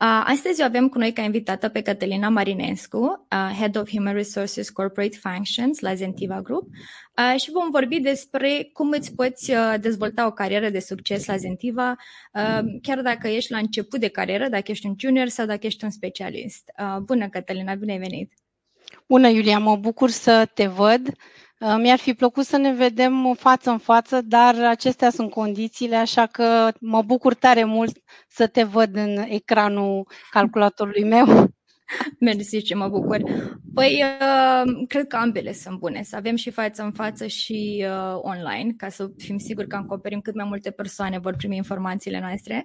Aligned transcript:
Astăzi 0.00 0.60
o 0.60 0.64
avem 0.64 0.88
cu 0.88 0.98
noi 0.98 1.12
ca 1.12 1.22
invitată 1.22 1.68
pe 1.68 1.80
Cătălina 1.80 2.28
Marinescu, 2.28 3.26
Head 3.58 3.76
of 3.76 3.90
Human 3.90 4.14
Resources 4.14 4.70
Corporate 4.70 5.16
Functions 5.16 5.80
la 5.80 5.94
Zentiva 5.94 6.40
Group 6.42 6.68
și 7.36 7.50
vom 7.50 7.70
vorbi 7.70 8.00
despre 8.00 8.70
cum 8.72 8.90
îți 8.90 9.14
poți 9.14 9.52
dezvolta 9.80 10.26
o 10.26 10.32
carieră 10.32 10.68
de 10.68 10.78
succes 10.78 11.26
la 11.26 11.36
Zentiva, 11.36 11.96
chiar 12.82 13.02
dacă 13.02 13.28
ești 13.28 13.52
la 13.52 13.58
început 13.58 14.00
de 14.00 14.08
carieră, 14.08 14.48
dacă 14.48 14.70
ești 14.70 14.86
un 14.86 14.94
junior 14.98 15.28
sau 15.28 15.46
dacă 15.46 15.66
ești 15.66 15.84
un 15.84 15.90
specialist. 15.90 16.70
Bună, 17.02 17.28
Cătălina, 17.28 17.74
bine 17.74 17.92
ai 17.92 17.98
venit! 17.98 18.32
Bună, 19.06 19.28
Iulia, 19.28 19.58
mă 19.58 19.76
bucur 19.76 20.10
să 20.10 20.48
te 20.54 20.66
văd. 20.66 21.08
Uh, 21.60 21.76
mi-ar 21.78 21.98
fi 21.98 22.14
plăcut 22.14 22.44
să 22.44 22.56
ne 22.56 22.72
vedem 22.72 23.34
față 23.38 23.70
în 23.70 23.78
față, 23.78 24.20
dar 24.20 24.64
acestea 24.64 25.10
sunt 25.10 25.30
condițiile, 25.30 25.96
așa 25.96 26.26
că 26.26 26.70
mă 26.80 27.02
bucur 27.02 27.34
tare 27.34 27.64
mult 27.64 27.96
să 28.28 28.46
te 28.46 28.62
văd 28.62 28.96
în 28.96 29.16
ecranul 29.28 30.08
calculatorului 30.30 31.04
meu. 31.04 31.26
Mersi 32.20 32.62
ce 32.62 32.74
mă 32.74 32.88
bucur. 32.88 33.22
Păi, 33.74 34.02
uh, 34.02 34.86
cred 34.88 35.06
că 35.06 35.16
ambele 35.16 35.52
sunt 35.52 35.78
bune, 35.78 36.02
să 36.02 36.16
avem 36.16 36.36
și 36.36 36.50
față 36.50 36.82
în 36.82 36.92
față 36.92 37.26
și 37.26 37.86
uh, 37.86 38.18
online, 38.22 38.72
ca 38.76 38.88
să 38.88 39.10
fim 39.16 39.38
siguri 39.38 39.66
că 39.66 39.76
acoperim 39.76 40.20
cât 40.20 40.34
mai 40.34 40.46
multe 40.48 40.70
persoane 40.70 41.18
vor 41.18 41.36
primi 41.36 41.56
informațiile 41.56 42.20
noastre. 42.20 42.64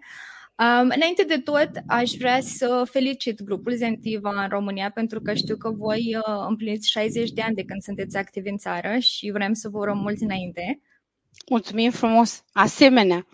Um, 0.58 0.92
înainte 0.96 1.24
de 1.24 1.38
tot, 1.38 1.70
aș 1.88 2.12
vrea 2.12 2.40
să 2.42 2.88
felicit 2.92 3.42
grupul 3.42 3.76
Zentiva 3.76 4.42
în 4.44 4.50
România 4.50 4.92
pentru 4.92 5.22
că 5.22 5.34
știu 5.34 5.58
că 5.58 5.70
voi 5.70 6.16
uh, 6.18 6.46
împliniți 6.48 6.90
60 6.90 7.32
de 7.32 7.42
ani 7.42 7.56
de 7.56 7.64
când 7.64 7.82
sunteți 7.82 8.18
activi 8.18 8.50
în 8.50 8.58
țară 8.58 8.98
și 9.00 9.32
vrem 9.32 9.54
să 9.54 9.70
vă 9.70 9.78
urăm 9.78 9.98
mulți 9.98 10.24
înainte. 10.24 10.82
Mulțumim 11.50 11.92
frumos! 11.92 12.44
Asemenea! 12.52 13.28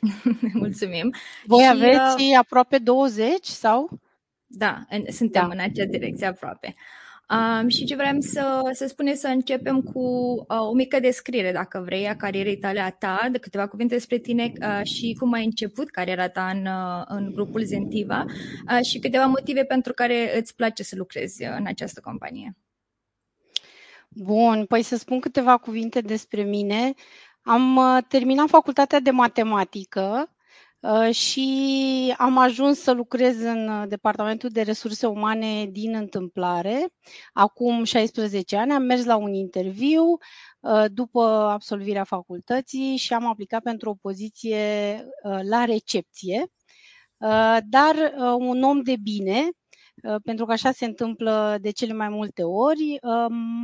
Mulțumim! 0.52 1.14
Voi 1.46 1.62
și, 1.62 1.68
aveți 1.68 2.22
uh, 2.22 2.36
aproape 2.38 2.78
20 2.78 3.44
sau? 3.44 4.00
Da, 4.46 4.84
în, 4.88 5.04
suntem 5.08 5.48
da. 5.48 5.54
în 5.54 5.60
acea 5.60 5.84
direcție 5.84 6.26
aproape. 6.26 6.74
Um, 7.30 7.68
și 7.68 7.84
ce 7.84 7.94
vrem 7.94 8.20
să, 8.20 8.70
să 8.72 8.86
spunem 8.86 9.14
să 9.14 9.26
începem 9.26 9.82
cu 9.82 10.00
uh, 10.00 10.60
o 10.68 10.72
mică 10.72 11.00
descriere, 11.00 11.52
dacă 11.52 11.82
vrei, 11.84 12.08
a 12.08 12.16
carierei 12.16 12.56
tale 12.58 12.80
a 12.80 12.90
ta, 12.90 13.28
de 13.32 13.38
câteva 13.38 13.66
cuvinte 13.66 13.94
despre 13.94 14.18
tine 14.18 14.52
uh, 14.60 14.80
și 14.84 15.16
cum 15.18 15.32
ai 15.32 15.44
început 15.44 15.90
cariera 15.90 16.28
ta 16.28 16.48
în, 16.48 16.66
uh, 16.66 17.02
în 17.06 17.32
grupul 17.34 17.64
Zentiva 17.64 18.24
uh, 18.26 18.84
și 18.84 18.98
câteva 18.98 19.24
motive 19.24 19.64
pentru 19.64 19.92
care 19.92 20.38
îți 20.38 20.56
place 20.56 20.82
să 20.82 20.94
lucrezi 20.96 21.44
în 21.44 21.66
această 21.66 22.00
companie. 22.00 22.56
Bun, 24.08 24.64
păi 24.64 24.82
să 24.82 24.96
spun 24.96 25.20
câteva 25.20 25.56
cuvinte 25.56 26.00
despre 26.00 26.42
mine. 26.42 26.94
Am 27.42 27.76
uh, 27.76 27.98
terminat 28.08 28.48
facultatea 28.48 29.00
de 29.00 29.10
matematică 29.10 30.24
Uh, 30.24 30.39
și 31.10 32.14
am 32.18 32.38
ajuns 32.38 32.80
să 32.80 32.92
lucrez 32.92 33.40
în 33.40 33.68
uh, 33.68 33.88
Departamentul 33.88 34.48
de 34.50 34.62
Resurse 34.62 35.06
Umane 35.06 35.66
din 35.66 35.94
întâmplare. 35.94 36.86
Acum 37.32 37.84
16 37.84 38.56
ani 38.56 38.72
am 38.72 38.82
mers 38.82 39.04
la 39.04 39.16
un 39.16 39.34
interviu 39.34 40.02
uh, 40.60 40.84
după 40.92 41.22
absolvirea 41.28 42.04
facultății 42.04 42.96
și 42.96 43.12
am 43.12 43.26
aplicat 43.26 43.62
pentru 43.62 43.90
o 43.90 43.94
poziție 43.94 44.58
la 45.48 45.64
recepție. 45.64 46.46
Dar 47.68 48.14
un 48.38 48.62
om 48.62 48.82
de 48.82 48.94
bine, 49.02 49.48
pentru 50.24 50.44
că 50.44 50.52
așa 50.52 50.70
se 50.72 50.84
întâmplă 50.84 51.58
de 51.60 51.70
cele 51.70 51.92
mai 51.92 52.08
multe 52.08 52.42
ori, 52.42 52.98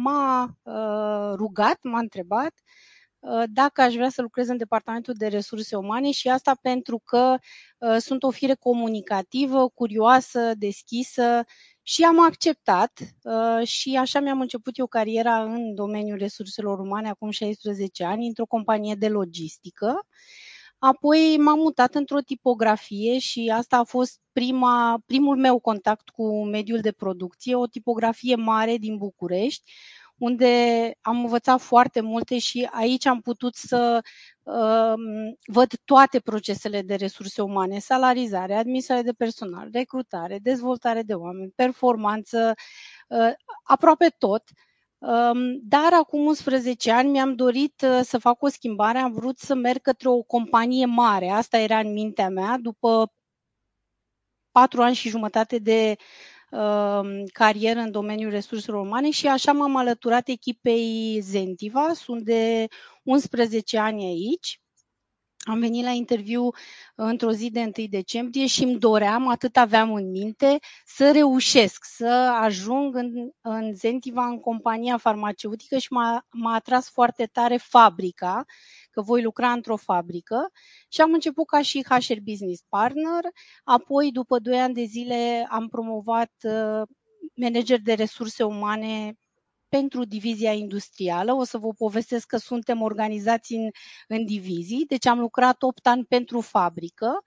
m-a 0.03 0.57
rugat, 1.37 1.79
m-a 1.83 1.99
întrebat 1.99 2.53
Uh, 2.53 2.86
dacă 3.47 3.83
aș 3.83 3.95
vrea 3.95 4.09
să 4.09 4.23
lucrez 4.23 4.49
în 4.49 4.57
Departamentul 4.57 5.15
de 5.17 5.27
Resurse 5.27 5.77
Umane 5.77 6.11
și 6.11 6.29
asta 6.29 6.59
pentru 6.63 7.03
că 7.05 7.37
uh, 7.79 7.97
sunt 7.99 8.23
o 8.23 8.31
fire 8.31 8.55
comunicativă, 8.55 9.69
curioasă, 9.69 10.53
deschisă 10.55 11.45
și 11.83 12.03
am 12.03 12.25
acceptat 12.25 13.01
uh, 13.23 13.67
și 13.67 13.97
așa 13.97 14.21
mi-am 14.21 14.41
început 14.41 14.79
eu 14.79 14.87
cariera 14.87 15.43
în 15.43 15.75
domeniul 15.75 16.19
resurselor 16.19 16.79
umane 16.79 17.09
acum 17.09 17.31
16 17.31 18.05
ani 18.05 18.27
într-o 18.27 18.47
companie 18.47 18.95
de 18.95 19.09
logistică. 19.09 20.07
Apoi 20.79 21.37
m-am 21.39 21.59
mutat 21.59 21.95
într-o 21.95 22.21
tipografie 22.21 23.19
și 23.19 23.53
asta 23.55 23.77
a 23.77 23.85
fost 23.85 24.21
prima, 24.33 25.03
primul 25.07 25.37
meu 25.37 25.59
contact 25.59 26.09
cu 26.09 26.45
mediul 26.45 26.81
de 26.81 26.93
producție, 26.93 27.55
o 27.55 27.67
tipografie 27.67 28.35
mare 28.35 28.77
din 28.77 28.97
București, 28.97 29.73
unde 30.19 30.93
am 31.01 31.19
învățat 31.21 31.61
foarte 31.61 32.01
multe 32.01 32.39
și 32.39 32.69
aici 32.73 33.07
am 33.07 33.21
putut 33.21 33.55
să 33.55 34.01
uh, 34.43 34.95
văd 35.47 35.73
toate 35.85 36.21
procesele 36.21 36.83
de 36.83 36.95
resurse 36.95 37.43
umane, 37.43 37.79
salarizare, 37.79 38.55
administrare 38.55 39.03
de 39.03 39.13
personal, 39.13 39.69
recrutare, 39.73 40.39
dezvoltare 40.39 41.03
de 41.03 41.15
oameni, 41.15 41.53
performanță, 41.55 42.55
uh, 43.09 43.33
aproape 43.63 44.15
tot. 44.19 44.43
Um, 44.99 45.59
dar 45.63 45.93
acum 45.93 46.27
11 46.27 46.93
ani 46.93 47.11
mi-am 47.11 47.35
dorit 47.35 47.83
uh, 47.83 48.01
să 48.03 48.19
fac 48.19 48.43
o 48.43 48.49
schimbare, 48.49 48.99
am 48.99 49.13
vrut 49.13 49.39
să 49.39 49.55
merg 49.55 49.81
către 49.81 50.09
o 50.09 50.23
companie 50.23 50.87
mare. 50.87 51.29
Asta 51.29 51.59
era 51.59 51.79
în 51.79 51.93
mintea 51.93 52.29
mea 52.29 52.59
după 52.61 53.13
patru 54.51 54.83
ani 54.83 54.95
și 54.95 55.09
jumătate 55.09 55.59
de 55.59 55.97
Um, 55.97 56.36
carieră 57.33 57.79
în 57.79 57.91
domeniul 57.91 58.31
resurselor 58.31 58.81
umane 58.81 59.11
și 59.11 59.27
așa 59.27 59.53
m-am 59.53 59.77
alăturat 59.77 60.29
echipei 60.29 61.19
Zentiva. 61.23 61.93
Sunt 61.95 62.23
de 62.25 62.67
11 63.03 63.79
ani 63.79 64.05
aici. 64.05 64.61
Am 65.49 65.59
venit 65.59 65.85
la 65.85 65.91
interviu 65.91 66.49
într-o 66.95 67.33
zi 67.33 67.51
de 67.51 67.61
1 67.61 67.87
decembrie 67.89 68.47
și 68.47 68.63
îmi 68.63 68.79
doream, 68.79 69.29
atât 69.29 69.57
aveam 69.57 69.95
în 69.95 70.11
minte, 70.11 70.59
să 70.85 71.13
reușesc, 71.13 71.85
să 71.85 72.37
ajung 72.41 72.95
în, 72.95 73.31
în 73.41 73.75
Zentiva, 73.75 74.27
în 74.27 74.41
compania 74.41 74.97
farmaceutică 74.97 75.79
și 75.79 75.93
m-a, 75.93 76.27
m-a 76.31 76.55
atras 76.55 76.91
foarte 76.91 77.27
tare 77.27 77.57
fabrica, 77.57 78.45
că 78.97 79.03
voi 79.03 79.23
lucra 79.23 79.53
într-o 79.53 79.77
fabrică 79.77 80.51
și 80.89 81.01
am 81.01 81.13
început 81.13 81.47
ca 81.47 81.63
și 81.63 81.85
HR 81.89 82.21
Business 82.23 82.63
Partner, 82.69 83.23
apoi 83.65 84.13
după 84.13 84.39
2 84.39 84.61
ani 84.61 84.75
de 84.75 84.85
zile 84.85 85.47
am 85.51 85.69
promovat 85.69 86.33
uh, 86.43 86.83
manager 87.35 87.81
de 87.81 87.93
resurse 87.93 88.43
umane 88.45 89.15
pentru 89.79 90.05
divizia 90.05 90.53
industrială. 90.53 91.33
O 91.33 91.45
să 91.45 91.59
vă 91.59 91.73
povestesc 91.73 92.27
că 92.27 92.37
suntem 92.37 92.83
organizați 92.83 93.55
în, 93.55 93.71
în 94.09 94.25
divizii, 94.25 94.85
deci 94.89 95.07
am 95.07 95.19
lucrat 95.19 95.63
8 95.63 95.87
ani 95.87 96.05
pentru 96.05 96.41
fabrică 96.41 97.23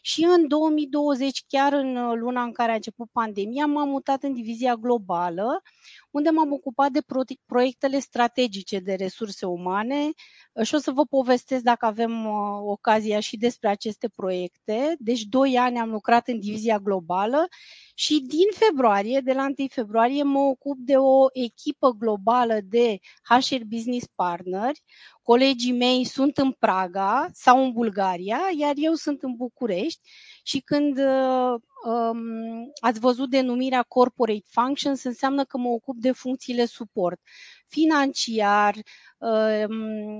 și 0.00 0.24
în 0.24 0.48
2020, 0.48 1.44
chiar 1.48 1.72
în 1.72 2.18
luna 2.18 2.42
în 2.42 2.52
care 2.52 2.70
a 2.70 2.74
început 2.74 3.08
pandemia, 3.12 3.66
m-am 3.66 3.88
mutat 3.88 4.22
în 4.22 4.32
divizia 4.32 4.74
globală, 4.74 5.62
unde 6.10 6.30
m-am 6.30 6.52
ocupat 6.52 6.90
de 6.90 7.00
proiectele 7.46 7.98
strategice 7.98 8.78
de 8.78 8.94
resurse 8.94 9.46
umane 9.46 10.10
și 10.62 10.74
o 10.74 10.78
să 10.78 10.90
vă 10.90 11.04
povestesc 11.04 11.62
dacă 11.62 11.86
avem 11.86 12.26
uh, 12.26 12.60
ocazia 12.64 13.20
și 13.20 13.36
despre 13.36 13.68
aceste 13.68 14.08
proiecte. 14.08 14.94
Deci, 14.98 15.22
doi 15.22 15.56
ani 15.58 15.78
am 15.78 15.90
lucrat 15.90 16.28
în 16.28 16.40
divizia 16.40 16.78
globală 16.78 17.48
și 17.94 18.20
din 18.20 18.46
februarie, 18.52 19.20
de 19.20 19.32
la 19.32 19.42
1 19.42 19.54
februarie, 19.68 20.22
mă 20.22 20.38
ocup 20.38 20.76
de 20.78 20.96
o 20.96 21.26
echipă 21.32 21.90
globală 21.98 22.58
de 22.64 22.98
HR 23.28 23.64
Business 23.66 24.06
Partneri. 24.14 24.82
Colegii 25.22 25.72
mei 25.72 26.04
sunt 26.04 26.38
în 26.38 26.52
Praga 26.52 27.28
sau 27.32 27.64
în 27.64 27.72
Bulgaria, 27.72 28.40
iar 28.58 28.72
eu 28.76 28.94
sunt 28.94 29.22
în 29.22 29.34
București 29.34 30.00
și 30.42 30.60
când 30.60 30.98
uh, 30.98 31.60
um, 31.84 32.72
ați 32.80 33.00
văzut 33.00 33.30
denumirea 33.30 33.82
Corporate 33.82 34.44
Functions, 34.46 35.02
înseamnă 35.02 35.44
că 35.44 35.58
mă 35.58 35.68
ocup 35.68 35.96
de 35.96 36.12
funcțiile 36.12 36.64
suport 36.64 37.20
financiar, 37.68 38.74
um, 39.18 40.18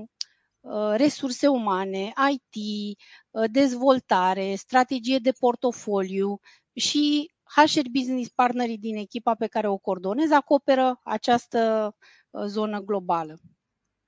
uh, 0.59 0.93
resurse 0.95 1.47
umane, 1.47 2.13
IT, 2.31 2.97
uh, 3.31 3.43
dezvoltare, 3.51 4.55
strategie 4.55 5.17
de 5.17 5.31
portofoliu 5.31 6.39
și 6.73 7.34
HR 7.45 7.89
Business 7.91 8.29
Partnerii 8.29 8.77
din 8.77 8.95
echipa 8.97 9.35
pe 9.35 9.47
care 9.47 9.67
o 9.67 9.77
coordonez 9.77 10.31
acoperă 10.31 10.99
această 11.03 11.95
uh, 12.29 12.43
zonă 12.45 12.79
globală. 12.79 13.39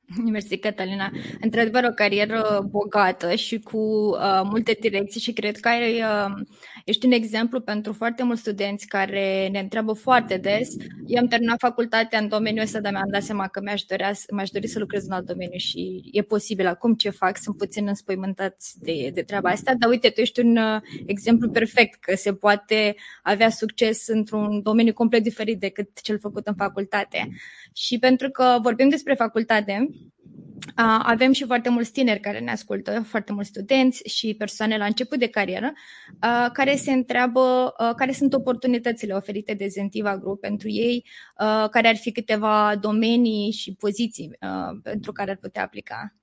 Mersi, 0.31 0.57
Catalina. 0.57 1.11
Într-adevăr, 1.41 1.83
o 1.83 1.93
carieră 1.93 2.67
bogată 2.69 3.35
și 3.35 3.59
cu 3.59 3.77
uh, 3.77 4.41
multe 4.43 4.77
direcții 4.79 5.21
și 5.21 5.33
cred 5.33 5.57
că 5.57 5.67
ai, 5.67 6.01
uh, 6.01 6.45
ești 6.85 7.05
un 7.05 7.11
exemplu 7.11 7.59
pentru 7.59 7.93
foarte 7.93 8.23
mulți 8.23 8.41
studenți 8.41 8.87
care 8.87 9.47
ne 9.51 9.59
întreabă 9.59 9.93
foarte 9.93 10.37
des. 10.37 10.69
Eu 11.05 11.19
am 11.19 11.27
terminat 11.27 11.59
facultatea 11.59 12.19
în 12.19 12.27
domeniul 12.27 12.63
ăsta, 12.63 12.79
dar 12.79 12.91
mi-am 12.91 13.09
dat 13.11 13.23
seama 13.23 13.47
că 13.47 13.61
mi-aș, 13.63 13.81
dorea, 13.81 14.11
mi-aș 14.31 14.49
dori 14.49 14.67
să 14.67 14.79
lucrez 14.79 15.05
în 15.05 15.11
alt 15.11 15.25
domeniu 15.25 15.57
și 15.57 16.09
e 16.11 16.21
posibil 16.21 16.67
acum 16.67 16.93
ce 16.93 17.09
fac, 17.09 17.37
sunt 17.37 17.57
puțin 17.57 17.87
înspăimântați 17.87 18.79
de, 18.79 19.09
de 19.13 19.21
treaba 19.21 19.49
asta, 19.49 19.73
dar 19.79 19.89
uite, 19.89 20.09
tu 20.09 20.21
ești 20.21 20.39
un 20.39 20.57
uh, 20.57 20.81
exemplu 21.05 21.49
perfect 21.49 21.99
că 21.99 22.15
se 22.15 22.33
poate 22.33 22.95
avea 23.23 23.49
succes 23.49 24.07
într-un 24.07 24.61
domeniu 24.61 24.93
complet 24.93 25.23
diferit 25.23 25.59
decât 25.59 26.01
cel 26.01 26.19
făcut 26.19 26.47
în 26.47 26.55
facultate. 26.55 27.29
Și 27.79 27.99
pentru 27.99 28.29
că 28.29 28.57
vorbim 28.61 28.89
despre 28.89 29.13
facultate, 29.13 29.89
avem 31.03 31.31
și 31.31 31.45
foarte 31.45 31.69
mulți 31.69 31.91
tineri 31.91 32.19
care 32.19 32.39
ne 32.39 32.51
ascultă, 32.51 33.01
foarte 33.01 33.33
mulți 33.33 33.49
studenți 33.49 34.09
și 34.09 34.35
persoane 34.37 34.77
la 34.77 34.85
început 34.85 35.19
de 35.19 35.27
carieră, 35.27 35.73
care 36.53 36.75
se 36.75 36.91
întreabă 36.91 37.73
care 37.95 38.11
sunt 38.11 38.33
oportunitățile 38.33 39.13
oferite 39.13 39.53
de 39.53 39.67
Zentiva 39.67 40.17
Group 40.17 40.39
pentru 40.39 40.69
ei, 40.69 41.05
care 41.71 41.87
ar 41.87 41.95
fi 41.95 42.11
câteva 42.11 42.75
domenii 42.81 43.51
și 43.51 43.75
poziții 43.75 44.37
pentru 44.83 45.11
care 45.11 45.31
ar 45.31 45.37
putea 45.37 45.63
aplica. 45.63 46.15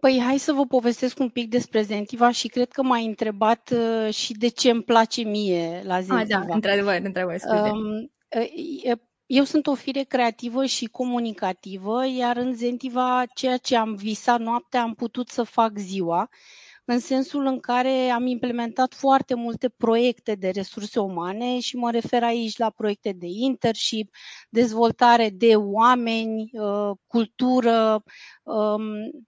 Păi 0.00 0.20
hai 0.24 0.38
să 0.38 0.52
vă 0.52 0.66
povestesc 0.66 1.18
un 1.18 1.28
pic 1.28 1.50
despre 1.50 1.82
Zentiva 1.82 2.30
și 2.30 2.48
cred 2.48 2.68
că 2.68 2.82
m-ai 2.82 3.06
întrebat 3.06 3.74
și 4.10 4.32
de 4.32 4.48
ce 4.48 4.70
îmi 4.70 4.82
place 4.82 5.22
mie 5.22 5.82
la 5.84 6.00
Zentiva. 6.00 6.38
Ah, 6.38 6.46
da, 6.46 6.54
într-adevăr, 6.54 7.00
într-adevăr, 7.02 7.36
Um, 7.50 8.12
eu 9.30 9.44
sunt 9.44 9.66
o 9.66 9.74
fire 9.74 10.02
creativă 10.02 10.64
și 10.64 10.86
comunicativă, 10.86 12.06
iar 12.06 12.36
în 12.36 12.54
Zentiva 12.54 13.24
ceea 13.34 13.56
ce 13.56 13.76
am 13.76 13.94
visat 13.94 14.40
noaptea 14.40 14.82
am 14.82 14.94
putut 14.94 15.28
să 15.28 15.42
fac 15.42 15.76
ziua, 15.78 16.28
în 16.84 16.98
sensul 16.98 17.46
în 17.46 17.60
care 17.60 18.08
am 18.10 18.26
implementat 18.26 18.94
foarte 18.94 19.34
multe 19.34 19.68
proiecte 19.68 20.34
de 20.34 20.48
resurse 20.50 21.00
umane 21.00 21.60
și 21.60 21.76
mă 21.76 21.90
refer 21.90 22.22
aici 22.22 22.56
la 22.56 22.70
proiecte 22.70 23.12
de 23.12 23.26
internship, 23.28 24.14
dezvoltare 24.50 25.30
de 25.30 25.56
oameni, 25.56 26.50
uh, 26.52 26.96
cultură, 27.06 28.02
um, 28.42 28.82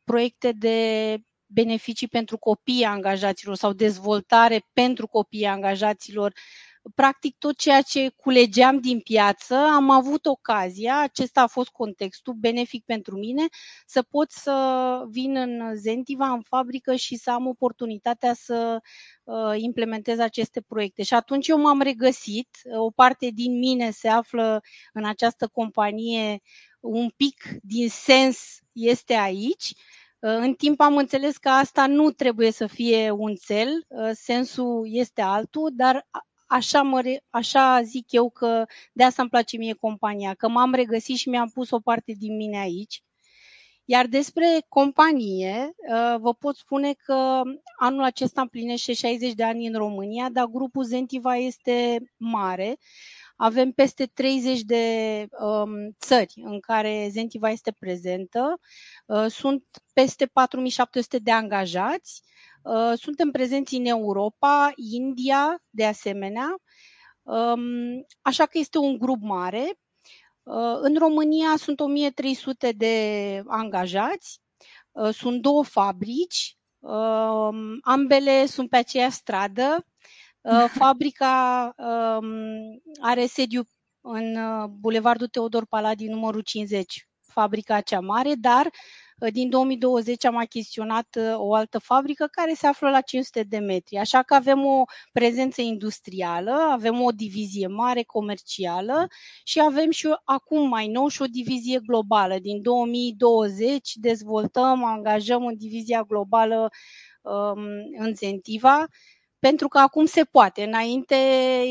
proiecte 0.04 0.52
de 0.52 1.18
beneficii 1.46 2.08
pentru 2.08 2.38
copiii 2.38 2.84
angajaților 2.84 3.54
sau 3.54 3.72
dezvoltare 3.72 4.66
pentru 4.72 5.06
copiii 5.06 5.46
angajaților 5.46 6.32
practic 6.94 7.36
tot 7.38 7.56
ceea 7.56 7.82
ce 7.82 8.08
culegeam 8.16 8.80
din 8.80 9.00
piață, 9.00 9.54
am 9.54 9.90
avut 9.90 10.26
ocazia, 10.26 11.00
acesta 11.00 11.42
a 11.42 11.46
fost 11.46 11.68
contextul 11.68 12.34
benefic 12.34 12.84
pentru 12.84 13.18
mine, 13.18 13.46
să 13.86 14.02
pot 14.02 14.30
să 14.30 14.54
vin 15.08 15.36
în 15.36 15.76
Zentiva, 15.76 16.28
în 16.30 16.42
fabrică 16.42 16.94
și 16.94 17.16
să 17.16 17.30
am 17.30 17.46
oportunitatea 17.46 18.34
să 18.34 18.80
uh, 19.24 19.52
implementez 19.56 20.18
aceste 20.18 20.60
proiecte. 20.60 21.02
Și 21.02 21.14
atunci 21.14 21.48
eu 21.48 21.60
m-am 21.60 21.80
regăsit, 21.80 22.48
o 22.78 22.90
parte 22.90 23.30
din 23.34 23.58
mine 23.58 23.90
se 23.90 24.08
află 24.08 24.62
în 24.92 25.04
această 25.04 25.48
companie, 25.48 26.40
un 26.80 27.10
pic 27.16 27.44
din 27.62 27.88
sens 27.88 28.58
este 28.72 29.14
aici, 29.14 29.72
uh, 30.18 30.36
în 30.36 30.54
timp 30.54 30.80
am 30.80 30.96
înțeles 30.96 31.36
că 31.36 31.48
asta 31.48 31.86
nu 31.86 32.10
trebuie 32.10 32.50
să 32.50 32.66
fie 32.66 33.10
un 33.10 33.34
cel, 33.34 33.84
uh, 33.88 34.10
sensul 34.12 34.86
este 34.90 35.20
altul, 35.22 35.70
dar 35.72 36.06
așa, 36.50 36.82
mă, 36.82 37.20
așa 37.30 37.82
zic 37.82 38.12
eu 38.12 38.30
că 38.30 38.64
de 38.92 39.04
asta 39.04 39.22
îmi 39.22 39.30
place 39.30 39.56
mie 39.56 39.72
compania, 39.74 40.34
că 40.34 40.48
m-am 40.48 40.74
regăsit 40.74 41.16
și 41.16 41.28
mi-am 41.28 41.48
pus 41.48 41.70
o 41.70 41.80
parte 41.80 42.12
din 42.18 42.36
mine 42.36 42.58
aici. 42.58 43.02
Iar 43.84 44.06
despre 44.06 44.64
companie, 44.68 45.74
uh, 45.76 46.16
vă 46.18 46.34
pot 46.34 46.56
spune 46.56 46.92
că 46.92 47.42
anul 47.78 48.02
acesta 48.02 48.40
împlinește 48.40 48.92
60 48.92 49.32
de 49.32 49.44
ani 49.44 49.66
în 49.66 49.74
România, 49.74 50.28
dar 50.32 50.46
grupul 50.46 50.84
Zentiva 50.84 51.36
este 51.36 52.02
mare. 52.16 52.76
Avem 53.36 53.70
peste 53.72 54.06
30 54.06 54.60
de 54.60 55.26
um, 55.40 55.70
țări 56.00 56.32
în 56.44 56.60
care 56.60 57.08
Zentiva 57.10 57.50
este 57.50 57.76
prezentă. 57.78 58.60
Uh, 59.06 59.26
sunt 59.28 59.64
peste 59.92 60.26
4700 60.26 61.18
de 61.18 61.30
angajați 61.30 62.22
Uh, 62.22 62.30
suntem 62.96 63.30
prezenți 63.30 63.74
în 63.74 63.84
Europa, 63.84 64.72
India, 64.76 65.62
de 65.70 65.86
asemenea, 65.86 66.56
um, 67.22 68.06
așa 68.22 68.46
că 68.46 68.58
este 68.58 68.78
un 68.78 68.98
grup 68.98 69.22
mare. 69.22 69.78
Uh, 70.42 70.78
în 70.80 70.96
România 70.98 71.56
sunt 71.56 71.80
1300 71.80 72.72
de 72.72 73.42
angajați, 73.46 74.40
uh, 74.90 75.14
sunt 75.14 75.42
două 75.42 75.64
fabrici, 75.64 76.56
um, 76.78 77.78
ambele 77.80 78.46
sunt 78.46 78.68
pe 78.68 78.76
aceeași 78.76 79.16
stradă. 79.16 79.86
Fabrica 80.80 81.74
um, 81.76 82.82
are 83.00 83.26
sediu 83.26 83.62
în 84.00 84.36
Bulevardul 84.78 85.26
Teodor 85.28 85.66
Paladi 85.66 86.06
numărul 86.06 86.40
50, 86.40 87.08
fabrica 87.26 87.80
cea 87.80 88.00
mare, 88.00 88.34
dar 88.34 88.70
din 89.28 89.50
2020 89.50 90.24
am 90.24 90.36
achiziționat 90.36 91.16
uh, 91.18 91.34
o 91.36 91.54
altă 91.54 91.78
fabrică 91.78 92.28
care 92.30 92.54
se 92.54 92.66
află 92.66 92.90
la 92.90 93.00
500 93.00 93.42
de 93.42 93.58
metri, 93.58 93.96
așa 93.96 94.22
că 94.22 94.34
avem 94.34 94.64
o 94.64 94.84
prezență 95.12 95.60
industrială, 95.60 96.52
avem 96.70 97.00
o 97.00 97.10
divizie 97.10 97.66
mare 97.66 98.02
comercială 98.02 99.06
și 99.44 99.60
avem 99.60 99.90
și 99.90 100.08
acum 100.24 100.68
mai 100.68 100.86
nou 100.86 101.08
și 101.08 101.22
o 101.22 101.26
divizie 101.26 101.80
globală. 101.86 102.38
Din 102.38 102.62
2020 102.62 103.90
dezvoltăm, 103.94 104.84
angajăm 104.84 105.46
în 105.46 105.56
divizia 105.56 106.02
globală 106.02 106.70
um, 107.22 107.62
în 107.98 108.14
Zentiva, 108.14 108.86
pentru 109.38 109.68
că 109.68 109.78
acum 109.78 110.04
se 110.04 110.24
poate. 110.24 110.62
Înainte 110.62 111.16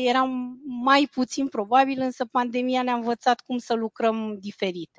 era 0.04 0.22
mai 0.82 1.08
puțin 1.12 1.48
probabil, 1.48 2.00
însă 2.00 2.24
pandemia 2.24 2.82
ne-a 2.82 2.94
învățat 2.94 3.40
cum 3.40 3.58
să 3.58 3.74
lucrăm 3.74 4.36
diferit. 4.40 4.90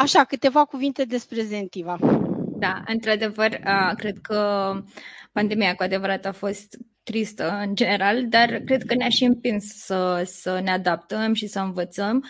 Așa, 0.00 0.24
câteva 0.24 0.64
cuvinte 0.64 1.04
despre 1.04 1.42
Zentiva. 1.42 1.98
Da, 2.58 2.82
într-adevăr, 2.86 3.60
cred 3.96 4.18
că 4.22 4.72
pandemia 5.32 5.74
cu 5.74 5.82
adevărat 5.82 6.24
a 6.26 6.32
fost 6.32 6.76
tristă 7.02 7.58
în 7.66 7.74
general, 7.74 8.28
dar 8.28 8.48
cred 8.64 8.82
că 8.82 8.94
ne-a 8.94 9.08
și 9.08 9.24
împins 9.24 9.64
să, 9.64 10.22
să 10.26 10.60
ne 10.62 10.70
adaptăm 10.70 11.34
și 11.34 11.46
să 11.46 11.60
învățăm 11.60 12.24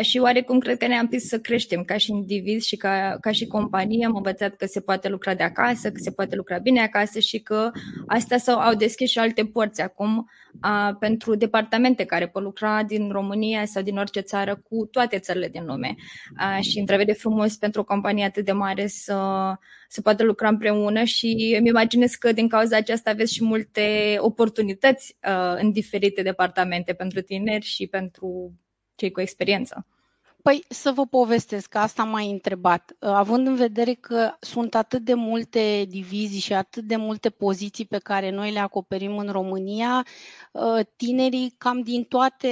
și 0.00 0.18
oarecum 0.18 0.58
cred 0.58 0.78
că 0.78 0.86
ne-a 0.86 0.98
împins 0.98 1.26
să 1.26 1.38
creștem 1.38 1.84
ca 1.84 1.96
și 1.96 2.10
indivizi 2.10 2.66
și 2.66 2.76
ca, 2.76 3.16
ca 3.20 3.32
și 3.32 3.46
companie. 3.46 4.06
Am 4.06 4.16
învățat 4.16 4.56
că 4.56 4.66
se 4.66 4.80
poate 4.80 5.08
lucra 5.08 5.34
de 5.34 5.42
acasă, 5.42 5.90
că 5.90 5.98
se 5.98 6.10
poate 6.10 6.36
lucra 6.36 6.58
bine 6.58 6.80
acasă 6.80 7.18
și 7.18 7.38
că 7.38 7.70
astea 8.06 8.38
s 8.38 8.46
au 8.46 8.74
deschis 8.74 9.10
și 9.10 9.18
alte 9.18 9.44
porți 9.44 9.80
acum 9.80 10.30
a, 10.60 10.96
pentru 11.00 11.34
departamente 11.34 12.04
care 12.04 12.28
pot 12.28 12.42
lucra 12.42 12.82
din 12.82 13.10
România 13.10 13.64
sau 13.64 13.82
din 13.82 13.96
orice 13.96 14.20
țară 14.20 14.56
cu 14.68 14.86
toate 14.86 15.18
țările 15.18 15.48
din 15.48 15.64
lume. 15.64 15.94
A, 16.36 16.60
și 16.60 16.78
întrevede 16.78 17.12
frumos 17.12 17.56
pentru 17.56 17.80
o 17.80 17.84
companie 17.84 18.24
atât 18.24 18.44
de 18.44 18.52
mare 18.52 18.86
să, 18.86 19.18
să 19.88 20.00
poată 20.00 20.24
lucra 20.24 20.48
împreună 20.48 21.04
și 21.04 21.56
îmi 21.58 21.68
imaginez 21.68 22.14
că 22.14 22.32
din 22.32 22.48
cauza 22.48 22.76
aceasta 22.76 23.10
aveți 23.10 23.34
și 23.34 23.44
multe 23.44 24.16
oportunități 24.18 25.16
a, 25.20 25.54
în 25.54 25.72
diferite 25.72 26.22
departamente 26.22 26.92
pentru 26.92 27.20
tineri 27.20 27.64
și 27.64 27.86
pentru 27.86 28.54
cei 29.00 29.10
cu 29.10 29.20
experiență. 29.20 29.86
Păi 30.42 30.64
să 30.68 30.90
vă 30.90 31.06
povestesc, 31.06 31.68
că 31.68 31.78
asta 31.78 32.04
m-ai 32.04 32.30
întrebat. 32.30 32.96
Având 32.98 33.46
în 33.46 33.54
vedere 33.54 33.94
că 33.94 34.30
sunt 34.40 34.74
atât 34.74 35.02
de 35.02 35.14
multe 35.14 35.84
divizii 35.88 36.40
și 36.40 36.52
atât 36.52 36.84
de 36.84 36.96
multe 36.96 37.30
poziții 37.30 37.84
pe 37.86 37.98
care 37.98 38.30
noi 38.30 38.52
le 38.52 38.58
acoperim 38.58 39.18
în 39.18 39.28
România, 39.28 40.06
tinerii 40.96 41.54
cam 41.58 41.80
din 41.80 42.04
toate 42.04 42.48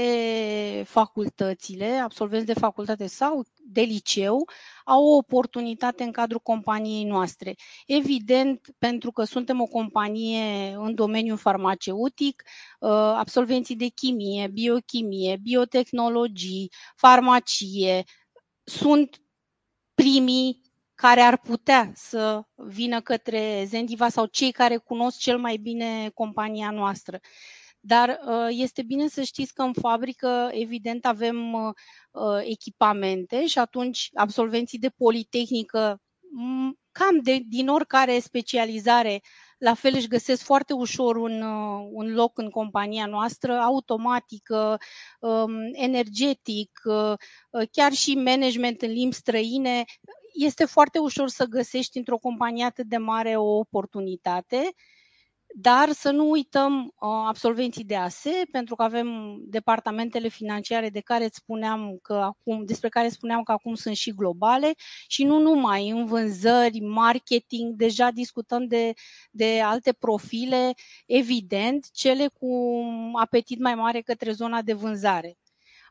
facultățile, 0.86 1.86
absolvenți 1.86 2.46
de 2.46 2.60
facultate 2.60 3.06
sau 3.06 3.44
de 3.70 3.80
liceu, 3.80 4.48
au 4.84 5.04
o 5.04 5.16
oportunitate 5.16 6.02
în 6.02 6.12
cadrul 6.12 6.40
companiei 6.40 7.04
noastre. 7.04 7.54
Evident, 7.86 8.66
pentru 8.78 9.10
că 9.12 9.24
suntem 9.24 9.60
o 9.60 9.66
companie 9.66 10.74
în 10.76 10.94
domeniul 10.94 11.36
farmaceutic, 11.36 12.42
uh, 12.80 12.90
absolvenții 12.90 13.76
de 13.76 13.88
chimie, 13.88 14.48
biochimie, 14.48 15.36
biotehnologii, 15.42 16.72
farmacie, 16.96 18.04
sunt 18.64 19.22
primii 19.94 20.60
care 20.94 21.20
ar 21.20 21.38
putea 21.38 21.92
să 21.94 22.42
vină 22.54 23.00
către 23.00 23.64
Zendiva 23.66 24.08
sau 24.08 24.26
cei 24.26 24.50
care 24.52 24.76
cunosc 24.76 25.18
cel 25.18 25.38
mai 25.38 25.56
bine 25.56 26.10
compania 26.14 26.70
noastră. 26.70 27.20
Dar 27.88 28.20
uh, 28.26 28.46
este 28.48 28.82
bine 28.82 29.08
să 29.08 29.22
știți 29.22 29.54
că 29.54 29.62
în 29.62 29.72
fabrică, 29.72 30.48
evident, 30.52 31.06
avem 31.06 31.52
uh, 31.52 32.40
echipamente 32.42 33.46
și 33.46 33.58
atunci 33.58 34.08
absolvenții 34.14 34.78
de 34.78 34.88
politehnică, 34.88 36.00
cam 36.92 37.20
de, 37.22 37.38
din 37.48 37.68
oricare 37.68 38.18
specializare, 38.18 39.20
la 39.58 39.74
fel 39.74 39.92
își 39.94 40.08
găsesc 40.08 40.42
foarte 40.42 40.72
ușor 40.72 41.16
un, 41.16 41.42
uh, 41.42 41.88
un 41.92 42.14
loc 42.14 42.38
în 42.38 42.50
compania 42.50 43.06
noastră, 43.06 43.52
automatică, 43.58 44.78
um, 45.20 45.50
energetic, 45.72 46.70
uh, 46.84 47.14
chiar 47.70 47.92
și 47.92 48.14
management 48.14 48.82
în 48.82 48.90
limbi 48.90 49.14
străine. 49.14 49.84
Este 50.34 50.64
foarte 50.64 50.98
ușor 50.98 51.28
să 51.28 51.44
găsești 51.44 51.98
într-o 51.98 52.18
companie 52.18 52.64
atât 52.64 52.86
de 52.86 52.96
mare 52.96 53.36
o 53.36 53.58
oportunitate 53.58 54.72
dar 55.54 55.92
să 55.92 56.10
nu 56.10 56.30
uităm 56.30 56.84
uh, 56.84 57.08
absolvenții 57.26 57.84
de 57.84 57.96
ASE, 57.96 58.42
pentru 58.52 58.74
că 58.74 58.82
avem 58.82 59.38
departamentele 59.46 60.28
financiare 60.28 60.88
de 60.88 61.00
care 61.00 61.28
spuneam 61.32 61.98
că 62.02 62.14
acum, 62.14 62.64
despre 62.64 62.88
care 62.88 63.08
spuneam 63.08 63.42
că 63.42 63.52
acum 63.52 63.74
sunt 63.74 63.96
și 63.96 64.14
globale 64.14 64.72
și 65.06 65.24
nu 65.24 65.38
numai 65.38 65.88
în 65.88 66.06
vânzări, 66.06 66.80
marketing, 66.80 67.74
deja 67.74 68.10
discutăm 68.10 68.66
de, 68.66 68.92
de 69.30 69.60
alte 69.60 69.92
profile, 69.92 70.72
evident, 71.06 71.90
cele 71.92 72.28
cu 72.38 72.48
apetit 73.20 73.58
mai 73.58 73.74
mare 73.74 74.00
către 74.00 74.32
zona 74.32 74.62
de 74.62 74.72
vânzare. 74.72 75.36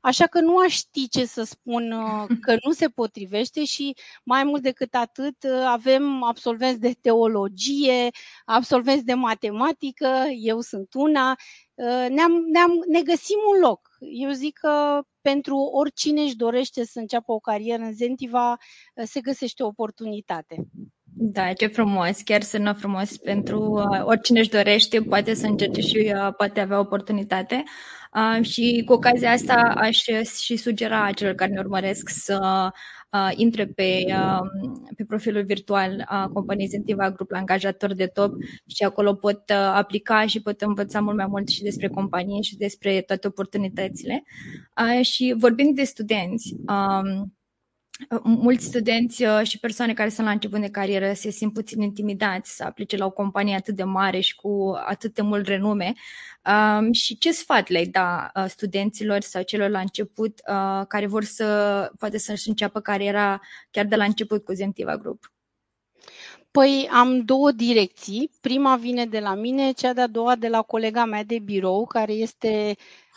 Așa 0.07 0.27
că 0.27 0.39
nu 0.39 0.57
aș 0.57 0.73
ști 0.73 1.09
ce 1.09 1.25
să 1.25 1.43
spun 1.43 1.91
uh, 1.91 2.27
că 2.45 2.57
nu 2.63 2.71
se 2.71 2.87
potrivește 2.87 3.63
și 3.63 3.95
mai 4.23 4.43
mult 4.43 4.61
decât 4.61 4.93
atât 4.93 5.43
uh, 5.43 5.63
avem 5.65 6.23
absolvenți 6.23 6.79
de 6.79 6.95
teologie, 7.01 8.09
absolvenți 8.45 9.05
de 9.05 9.13
matematică, 9.13 10.07
eu 10.41 10.59
sunt 10.59 10.93
una, 10.93 11.35
uh, 11.73 12.09
ne-am, 12.09 12.31
ne-am, 12.51 12.71
ne 12.87 13.01
găsim 13.01 13.37
un 13.53 13.59
loc. 13.59 13.89
Eu 13.99 14.31
zic 14.31 14.57
că 14.57 15.01
pentru 15.21 15.55
oricine 15.57 16.21
își 16.21 16.35
dorește 16.35 16.85
să 16.85 16.99
înceapă 16.99 17.31
o 17.31 17.39
carieră 17.39 17.83
în 17.83 17.93
Zentiva, 17.93 18.57
se 19.03 19.21
găsește 19.21 19.63
o 19.63 19.67
oportunitate. 19.67 20.67
Da, 21.19 21.53
ce 21.53 21.67
frumos, 21.67 22.21
chiar 22.21 22.41
sună 22.41 22.73
frumos 22.73 23.17
pentru 23.17 23.59
uh, 23.59 24.03
oricine 24.03 24.39
își 24.39 24.49
dorește, 24.49 25.01
poate 25.01 25.33
să 25.33 25.45
încerce 25.45 25.81
și 25.81 26.13
uh, 26.15 26.33
poate 26.37 26.59
avea 26.59 26.79
oportunitate. 26.79 27.63
Uh, 28.17 28.45
și 28.45 28.83
cu 28.85 28.93
ocazia 28.93 29.31
asta 29.31 29.73
aș 29.75 30.03
și 30.43 30.55
sugera 30.55 31.11
celor 31.11 31.33
care 31.33 31.51
ne 31.51 31.59
urmăresc 31.59 32.09
să 32.09 32.69
uh, 33.11 33.31
intre 33.35 33.65
pe, 33.65 34.03
uh, 34.07 34.39
pe 34.95 35.03
profilul 35.03 35.43
virtual 35.43 36.03
a 36.05 36.27
companiei 36.33 36.67
Zentiva 36.67 37.11
Group 37.11 37.31
la 37.31 37.37
angajator 37.37 37.93
de 37.93 38.05
top 38.05 38.33
și 38.67 38.83
acolo 38.83 39.13
pot 39.13 39.41
uh, 39.49 39.55
aplica 39.55 40.25
și 40.25 40.41
pot 40.41 40.61
învăța 40.61 40.99
mult 40.99 41.15
mai 41.17 41.27
mult 41.27 41.47
și 41.47 41.63
despre 41.63 41.87
companie 41.87 42.41
și 42.41 42.57
despre 42.57 43.01
toate 43.01 43.27
oportunitățile. 43.27 44.23
Uh, 44.81 45.05
și 45.05 45.35
vorbind 45.37 45.75
de 45.75 45.83
studenți, 45.83 46.55
uh, 46.67 47.27
mulți 48.23 48.65
studenți 48.65 49.23
uh, 49.23 49.41
și 49.43 49.59
persoane 49.59 49.93
care 49.93 50.09
sunt 50.09 50.25
la 50.25 50.31
început 50.31 50.59
de 50.59 50.69
carieră 50.69 51.13
se 51.13 51.29
simt 51.29 51.53
puțin 51.53 51.81
intimidați 51.81 52.55
să 52.55 52.63
aplice 52.63 52.97
la 52.97 53.05
o 53.05 53.11
companie 53.11 53.55
atât 53.55 53.75
de 53.75 53.83
mare 53.83 54.19
și 54.19 54.35
cu 54.35 54.73
atât 54.85 55.13
de 55.13 55.21
mult 55.21 55.47
renume. 55.47 55.93
Um, 56.45 56.91
și 56.91 57.17
ce 57.17 57.31
sfat 57.31 57.67
le-ai 57.67 57.85
da 57.85 58.31
uh, 58.35 58.45
studenților 58.47 59.21
sau 59.21 59.41
celor 59.41 59.69
la 59.69 59.79
început 59.79 60.41
uh, 60.47 60.85
care 60.87 61.07
vor 61.07 61.23
să 61.23 61.91
poate 61.99 62.17
să-și 62.17 62.49
înceapă 62.49 62.79
cariera 62.79 63.41
chiar 63.71 63.85
de 63.85 63.95
la 63.95 64.03
început 64.03 64.43
cu 64.43 64.53
Zentiva 64.53 64.97
Group? 64.97 65.31
Păi 66.51 66.89
am 66.91 67.21
două 67.21 67.51
direcții. 67.51 68.31
Prima 68.41 68.75
vine 68.75 69.05
de 69.05 69.19
la 69.19 69.35
mine, 69.35 69.71
cea 69.71 69.93
de-a 69.93 70.07
doua 70.07 70.35
de 70.35 70.47
la 70.47 70.61
colega 70.61 71.05
mea 71.05 71.23
de 71.23 71.39
birou, 71.39 71.85
care 71.85 72.13
este 72.13 72.75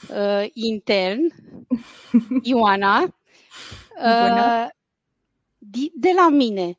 uh, 0.09 0.47
intern, 0.53 1.21
Ioana. 2.43 3.20
Uh, 3.99 4.69
de 5.95 6.13
la 6.17 6.29
mine, 6.29 6.77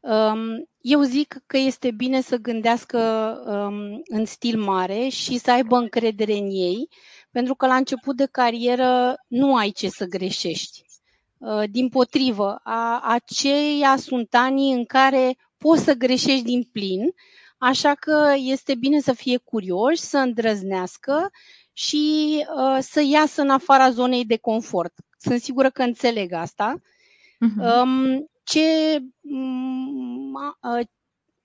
um, 0.00 0.68
eu 0.80 1.02
zic 1.02 1.36
că 1.46 1.56
este 1.56 1.90
bine 1.90 2.20
să 2.20 2.36
gândească 2.36 2.98
um, 3.46 4.02
în 4.04 4.24
stil 4.24 4.58
mare 4.58 5.08
și 5.08 5.38
să 5.38 5.50
aibă 5.50 5.76
încredere 5.76 6.32
în 6.32 6.48
ei, 6.50 6.88
pentru 7.30 7.54
că 7.54 7.66
la 7.66 7.74
început 7.74 8.16
de 8.16 8.26
carieră 8.30 9.14
nu 9.28 9.56
ai 9.56 9.70
ce 9.70 9.88
să 9.88 10.04
greșești. 10.04 10.82
Uh, 11.38 11.62
din 11.70 11.88
potrivă, 11.88 12.60
a, 12.62 13.00
aceia 13.00 13.96
sunt 13.96 14.34
anii 14.34 14.72
în 14.72 14.84
care 14.84 15.36
poți 15.58 15.84
să 15.84 15.92
greșești 15.92 16.42
din 16.42 16.62
plin, 16.72 17.14
așa 17.58 17.94
că 17.94 18.32
este 18.36 18.74
bine 18.74 19.00
să 19.00 19.12
fie 19.12 19.36
curioși, 19.36 20.00
să 20.00 20.18
îndrăznească 20.18 21.30
și 21.72 22.36
uh, 22.56 22.78
să 22.80 23.02
iasă 23.02 23.40
în 23.40 23.50
afara 23.50 23.90
zonei 23.90 24.24
de 24.24 24.36
confort. 24.36 24.92
Sunt 25.24 25.40
sigură 25.40 25.70
că 25.70 25.82
înțeleg 25.82 26.32
asta. 26.32 26.74
Uh-huh. 26.78 27.82
Um, 27.82 28.26
ce 28.44 28.98
um, 29.20 30.34
uh, 30.34 30.86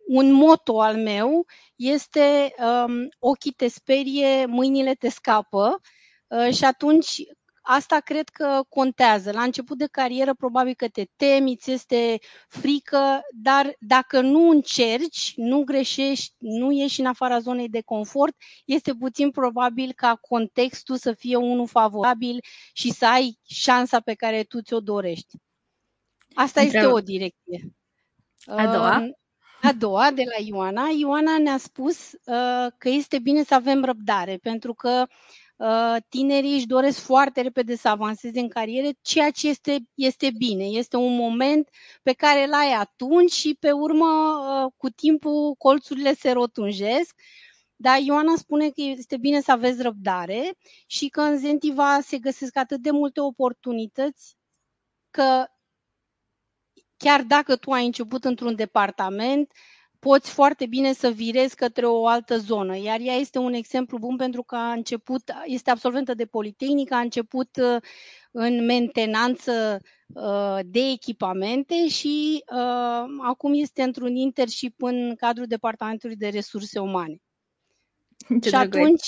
un 0.07 0.31
moto 0.31 0.81
al 0.81 0.95
meu 0.95 1.45
este 1.75 2.53
um, 2.57 3.09
ochii 3.19 3.51
te 3.51 3.67
sperie, 3.67 4.45
mâinile 4.45 4.93
te 4.93 5.09
scapă 5.09 5.81
uh, 6.27 6.53
și 6.53 6.65
atunci 6.65 7.23
asta 7.61 7.99
cred 7.99 8.29
că 8.29 8.61
contează. 8.69 9.31
La 9.31 9.43
început 9.43 9.77
de 9.77 9.87
carieră 9.91 10.33
probabil 10.33 10.73
că 10.73 10.87
te 10.87 11.05
temi, 11.15 11.55
ți 11.55 11.71
este 11.71 12.19
frică, 12.47 13.21
dar 13.31 13.75
dacă 13.79 14.21
nu 14.21 14.49
încerci, 14.49 15.33
nu 15.35 15.63
greșești, 15.63 16.35
nu 16.37 16.71
ieși 16.71 16.99
în 16.99 17.05
afara 17.05 17.39
zonei 17.39 17.69
de 17.69 17.81
confort, 17.81 18.35
este 18.65 18.93
puțin 18.93 19.31
probabil 19.31 19.91
ca 19.95 20.15
contextul 20.15 20.97
să 20.97 21.13
fie 21.13 21.35
unul 21.35 21.67
favorabil 21.67 22.39
și 22.73 22.91
să 22.91 23.05
ai 23.05 23.39
șansa 23.43 23.99
pe 23.99 24.13
care 24.13 24.43
tu 24.43 24.61
ți-o 24.61 24.79
dorești. 24.79 25.35
Asta 26.33 26.61
este 26.61 26.85
o 26.85 26.99
direcție. 26.99 27.73
A 28.45 28.67
doua? 28.67 29.09
A 29.61 29.73
doua, 29.73 30.11
de 30.11 30.23
la 30.23 30.45
Ioana. 30.45 30.87
Ioana 30.99 31.37
ne-a 31.37 31.57
spus 31.57 32.11
uh, 32.11 32.67
că 32.77 32.89
este 32.89 33.19
bine 33.19 33.43
să 33.43 33.53
avem 33.53 33.83
răbdare, 33.83 34.37
pentru 34.37 34.73
că 34.73 34.89
Uh, 34.89 35.38
tinerii 36.09 36.55
își 36.55 36.65
doresc 36.67 36.99
foarte 36.99 37.41
repede 37.41 37.75
să 37.75 37.87
avanseze 37.87 38.39
în 38.39 38.49
carieră, 38.49 38.87
ceea 39.01 39.29
ce 39.31 39.47
este, 39.47 39.77
este 39.93 40.31
bine. 40.37 40.63
Este 40.63 40.95
un 40.97 41.15
moment 41.15 41.69
pe 42.03 42.13
care 42.13 42.43
îl 42.43 42.53
ai 42.53 42.71
atunci 42.73 43.31
și 43.31 43.57
pe 43.59 43.71
urmă, 43.71 44.05
uh, 44.65 44.71
cu 44.77 44.89
timpul, 44.89 45.55
colțurile 45.57 46.13
se 46.13 46.31
rotunjesc. 46.31 47.15
Dar 47.75 47.99
Ioana 47.99 48.35
spune 48.35 48.65
că 48.69 48.81
este 48.81 49.17
bine 49.17 49.41
să 49.41 49.51
aveți 49.51 49.81
răbdare 49.81 50.51
și 50.87 51.07
că 51.07 51.21
în 51.21 51.37
Zentiva 51.37 51.99
se 52.01 52.17
găsesc 52.17 52.57
atât 52.57 52.81
de 52.81 52.91
multe 52.91 53.19
oportunități 53.21 54.35
că 55.11 55.45
chiar 56.97 57.21
dacă 57.21 57.55
tu 57.55 57.71
ai 57.71 57.85
început 57.85 58.23
într-un 58.25 58.55
departament, 58.55 59.51
poți 59.99 60.31
foarte 60.31 60.65
bine 60.65 60.93
să 60.93 61.09
virezi 61.09 61.55
către 61.55 61.85
o 61.85 62.07
altă 62.07 62.37
zonă. 62.37 62.77
Iar 62.77 62.99
ea 62.99 63.13
este 63.13 63.37
un 63.37 63.53
exemplu 63.53 63.97
bun 63.97 64.15
pentru 64.15 64.43
că 64.43 64.55
a 64.55 64.71
început, 64.71 65.21
este 65.45 65.69
absolventă 65.69 66.13
de 66.13 66.25
Politehnică, 66.25 66.93
a 66.93 66.99
început 66.99 67.49
uh, 67.61 67.81
în 68.31 68.65
mentenanță 68.65 69.81
uh, 70.07 70.59
de 70.65 70.79
echipamente 70.79 71.87
și 71.87 72.43
uh, 72.51 73.03
acum 73.23 73.53
este 73.53 73.81
într-un 73.81 74.15
internship 74.15 74.81
în 74.81 75.15
cadrul 75.15 75.45
Departamentului 75.45 76.15
de 76.15 76.27
Resurse 76.27 76.79
Umane. 76.79 77.21
Ce 78.41 78.49
și 78.49 78.55
atunci 78.55 79.07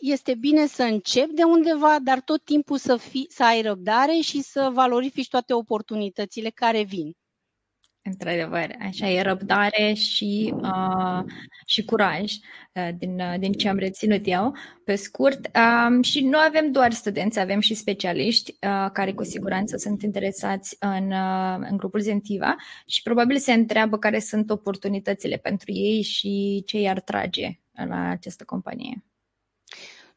este 0.00 0.34
bine 0.34 0.66
să 0.66 0.82
începi 0.82 1.34
de 1.34 1.42
undeva, 1.42 1.98
dar 2.02 2.20
tot 2.20 2.44
timpul 2.44 2.78
să, 2.78 2.96
fii, 2.96 3.26
să 3.30 3.44
ai 3.44 3.62
răbdare 3.62 4.12
și 4.12 4.40
să 4.40 4.70
valorifici 4.72 5.28
toate 5.28 5.52
oportunitățile 5.52 6.50
care 6.50 6.82
vin. 6.82 7.16
Într-adevăr, 8.04 8.76
așa 8.80 9.08
e 9.08 9.22
răbdare 9.22 9.92
și, 9.92 10.54
uh, 10.56 11.24
și 11.66 11.84
curaj 11.84 12.32
uh, 12.72 12.88
din, 12.98 13.20
uh, 13.20 13.34
din 13.38 13.52
ce 13.52 13.68
am 13.68 13.76
reținut 13.76 14.20
eu. 14.24 14.56
Pe 14.84 14.94
scurt, 14.94 15.46
uh, 15.46 16.04
și 16.04 16.24
nu 16.24 16.38
avem 16.38 16.72
doar 16.72 16.92
studenți, 16.92 17.38
avem 17.38 17.60
și 17.60 17.74
specialiști 17.74 18.50
uh, 18.50 18.90
care 18.92 19.12
cu 19.12 19.24
siguranță 19.24 19.76
sunt 19.76 20.02
interesați 20.02 20.76
în, 20.78 21.10
uh, 21.10 21.66
în 21.70 21.76
grupul 21.76 22.00
Zentiva 22.00 22.56
și 22.86 23.02
probabil 23.02 23.38
se 23.38 23.52
întreabă 23.52 23.98
care 23.98 24.18
sunt 24.18 24.50
oportunitățile 24.50 25.36
pentru 25.36 25.72
ei 25.72 26.02
și 26.02 26.62
ce 26.66 26.80
i-ar 26.80 27.00
trage 27.00 27.58
la 27.72 28.08
această 28.08 28.44
companie. 28.44 29.04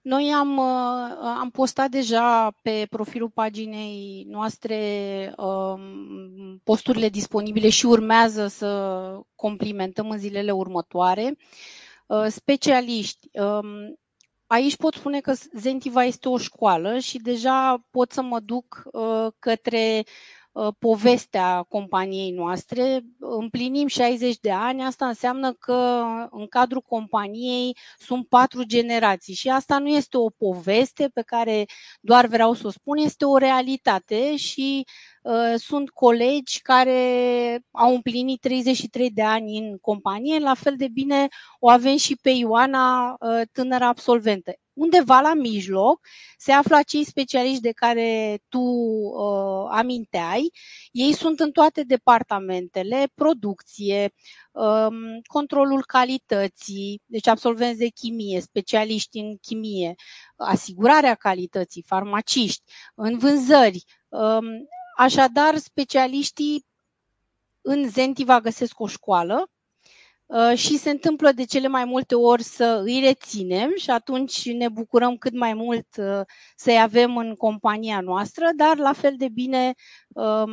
Noi 0.06 0.32
am, 0.34 0.58
uh, 0.58 1.18
am 1.40 1.50
postat 1.52 1.90
deja 1.90 2.52
pe 2.62 2.88
profilul 2.90 3.30
paginei 3.30 4.26
noastre 4.30 5.34
um, 5.38 6.62
posturile 6.64 7.10
disponibile 7.10 7.70
și 7.70 7.86
urmează 7.86 8.48
să 8.48 9.20
complimentăm 9.36 10.10
în 10.10 10.18
zilele 10.18 10.52
următoare. 10.52 11.38
Uh, 12.08 12.26
specialiști. 12.30 13.30
Um, 13.40 13.96
aici 14.48 14.78
pot 14.78 14.94
spune 14.94 15.20
că 15.20 15.34
Zentiva 15.58 16.04
este 16.04 16.30
o 16.30 16.38
școală 16.38 16.98
și 17.00 17.18
deja 17.18 17.86
pot 17.90 18.12
să 18.12 18.22
mă 18.22 18.40
duc 18.40 18.84
uh, 18.92 19.28
către 19.40 20.04
Uh, 20.06 20.12
povestea 20.80 21.66
companiei 21.70 22.32
noastre. 22.32 23.02
Împlinim 23.20 23.88
60 23.88 24.40
de 24.40 24.52
ani, 24.52 24.84
asta 24.84 25.08
înseamnă 25.08 25.54
că 25.54 26.04
în 26.32 26.48
cadrul 26.48 26.82
companiei 26.82 27.78
sunt 27.98 28.28
patru 28.28 28.64
generații 28.64 29.34
și 29.34 29.50
asta 29.50 29.78
nu 29.78 29.88
este 29.88 30.18
o 30.18 30.30
poveste 30.30 31.10
pe 31.14 31.22
care 31.22 31.66
doar 32.02 32.26
vreau 32.26 32.54
să 32.54 32.68
o 32.68 32.70
spun, 32.70 32.98
este 32.98 33.26
o 33.26 33.38
realitate 33.38 34.36
și 34.36 34.86
sunt 35.56 35.90
colegi 35.90 36.62
care 36.62 37.60
au 37.72 37.94
împlinit 37.94 38.40
33 38.40 39.10
de 39.12 39.24
ani 39.24 39.58
în 39.58 39.78
companie, 39.78 40.40
la 40.40 40.54
fel 40.54 40.74
de 40.78 40.88
bine 40.88 41.28
o 41.60 41.70
avem 41.70 41.96
și 41.98 42.16
pe 42.22 42.30
Ioana, 42.30 43.18
tânără 43.52 43.84
absolventă 43.84 44.52
undeva 44.76 45.20
la 45.20 45.34
mijloc 45.34 46.08
se 46.38 46.52
află 46.52 46.76
acei 46.76 47.04
specialiști 47.04 47.62
de 47.62 47.72
care 47.72 48.40
tu 48.50 48.60
uh, 48.60 49.68
aminteai. 49.70 50.52
Ei 50.92 51.14
sunt 51.14 51.40
în 51.40 51.52
toate 51.52 51.84
departamentele, 51.84 53.08
producție, 53.16 54.14
um, 54.52 55.22
controlul 55.28 55.84
calității, 55.86 57.02
deci 57.06 57.28
absolvenți 57.28 57.80
de 57.80 57.88
chimie, 57.88 58.40
specialiști 58.42 59.18
în 59.18 59.38
chimie, 59.38 59.96
asigurarea 60.36 61.16
calității, 61.16 61.84
farmaciști, 61.88 62.64
în 62.96 63.18
vânzări. 63.18 63.84
Um, 64.10 64.46
așadar, 64.98 65.58
specialiștii 65.58 66.66
în 67.62 67.90
Zentiva 67.90 68.40
găsesc 68.42 68.80
o 68.80 68.88
școală 68.88 69.50
Uh, 69.50 69.55
și 70.56 70.78
se 70.78 70.90
întâmplă 70.90 71.32
de 71.32 71.44
cele 71.44 71.68
mai 71.68 71.86
multe 71.86 72.16
ori 72.16 72.44
să 72.44 72.82
îi 72.84 73.00
reținem 73.00 73.72
și 73.76 73.90
atunci 73.90 74.52
ne 74.52 74.70
bucurăm 74.70 75.18
cât 75.18 75.34
mai 75.34 75.54
mult 75.54 75.88
uh, 75.98 76.22
să-i 76.56 76.82
avem 76.82 77.18
în 77.18 77.36
compania 77.36 78.02
noastră, 78.02 78.50
dar 78.56 78.78
la 78.78 78.94
fel 78.94 79.14
de 79.18 79.30
bine 79.30 79.74
um, 80.08 80.50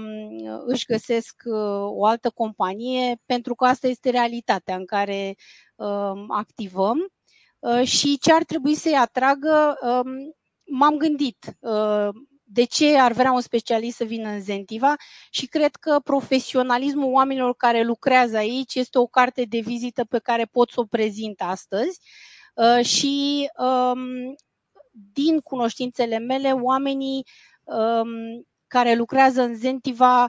își 0.67 0.87
găsesc 0.87 1.43
uh, 1.45 1.55
o 1.89 2.05
altă 2.07 2.31
companie 2.31 3.17
pentru 3.27 3.55
că 3.55 3.65
asta 3.65 3.87
este 3.87 4.11
realitatea 4.11 4.77
în 4.77 4.85
care 4.87 5.35
um, 5.77 6.25
activăm. 6.29 7.13
Și 7.83 8.19
ce 8.19 8.33
ar 8.33 8.45
trebui 8.45 8.75
să-i 8.75 8.95
atragă 8.97 9.79
um, 9.83 10.35
m-am 10.65 10.97
gândit 10.97 11.57
de 12.53 12.65
ce 12.65 12.99
ar 12.99 13.13
vrea 13.13 13.33
un 13.33 13.41
specialist 13.41 13.97
să 13.97 14.05
vină 14.05 14.29
în 14.29 14.41
Zentiva 14.41 14.95
și 15.31 15.47
cred 15.47 15.77
că 15.77 16.01
profesionalismul 16.05 17.13
oamenilor 17.13 17.55
care 17.57 17.83
lucrează 17.83 18.37
aici 18.37 18.75
este 18.75 18.99
o 18.99 19.07
carte 19.07 19.45
de 19.45 19.59
vizită 19.59 20.05
pe 20.05 20.19
care 20.19 20.45
pot 20.45 20.71
să 20.71 20.81
o 20.81 20.85
prezint 20.85 21.41
astăzi 21.41 22.01
uh, 22.55 22.85
și 22.85 23.49
um, 23.59 24.35
din 25.13 25.41
cunoștințele 25.41 26.19
mele, 26.19 26.53
oamenii 26.53 27.27
um, 27.65 28.47
care 28.67 28.95
lucrează 28.95 29.43
în 29.43 29.55
Zentiva 29.55 30.29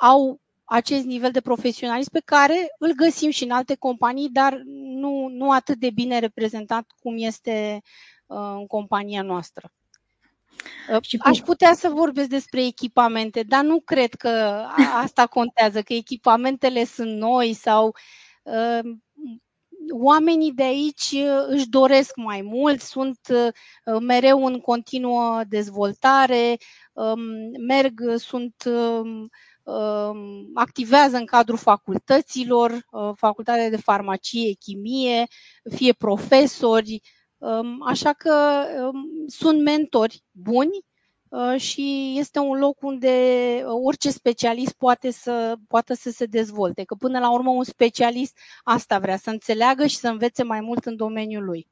au 0.00 0.40
acest 0.64 1.04
nivel 1.04 1.30
de 1.30 1.40
profesionalism 1.40 2.10
pe 2.10 2.22
care 2.24 2.74
îl 2.78 2.92
găsim 2.92 3.30
și 3.30 3.44
în 3.44 3.50
alte 3.50 3.74
companii, 3.74 4.28
dar 4.28 4.60
nu, 4.64 5.28
nu 5.28 5.50
atât 5.50 5.78
de 5.78 5.90
bine 5.90 6.18
reprezentat 6.18 6.86
cum 7.02 7.14
este 7.18 7.80
uh, 8.26 8.36
în 8.36 8.66
compania 8.66 9.22
noastră. 9.22 9.72
Și 11.00 11.18
Aș 11.20 11.38
putea 11.38 11.74
să 11.74 11.88
vorbesc 11.88 12.28
despre 12.28 12.64
echipamente, 12.64 13.42
dar 13.42 13.64
nu 13.64 13.80
cred 13.80 14.14
că 14.14 14.64
asta 15.04 15.26
contează, 15.26 15.82
că 15.82 15.92
echipamentele 15.92 16.84
sunt 16.84 17.16
noi 17.16 17.52
sau 17.52 17.94
uh, 18.42 18.94
oamenii 19.90 20.52
de 20.52 20.62
aici 20.62 21.10
uh, 21.12 21.44
își 21.46 21.68
doresc 21.68 22.16
mai 22.16 22.40
mult, 22.42 22.80
sunt 22.80 23.18
uh, 23.28 24.00
mereu 24.00 24.44
în 24.44 24.60
continuă 24.60 25.42
dezvoltare, 25.48 26.56
um, 26.92 27.20
merg, 27.66 28.00
sunt 28.16 28.54
um, 28.66 29.28
um, 29.62 30.50
activează 30.54 31.16
în 31.16 31.24
cadrul 31.24 31.58
facultăților, 31.58 32.70
uh, 32.70 33.10
facultatea 33.16 33.70
de 33.70 33.76
farmacie, 33.76 34.52
chimie, 34.52 35.26
fie 35.74 35.92
profesori, 35.92 37.00
Așa 37.86 38.12
că 38.12 38.64
sunt 39.26 39.62
mentori 39.62 40.24
buni 40.30 40.84
uh, 41.28 41.60
și 41.60 42.14
este 42.18 42.38
un 42.38 42.58
loc 42.58 42.82
unde 42.82 43.10
orice 43.66 44.10
specialist 44.10 44.72
poate 44.72 45.10
să, 45.10 45.56
poate 45.68 45.94
să 45.94 46.10
se 46.10 46.26
dezvolte. 46.26 46.84
Că 46.84 46.94
până 46.94 47.18
la 47.18 47.32
urmă 47.32 47.50
un 47.50 47.64
specialist 47.64 48.38
asta 48.62 48.98
vrea, 48.98 49.16
să 49.16 49.30
înțeleagă 49.30 49.86
și 49.86 49.96
să 49.96 50.08
învețe 50.08 50.42
mai 50.42 50.60
mult 50.60 50.84
în 50.84 50.96
domeniul 50.96 51.44
lui. 51.44 51.68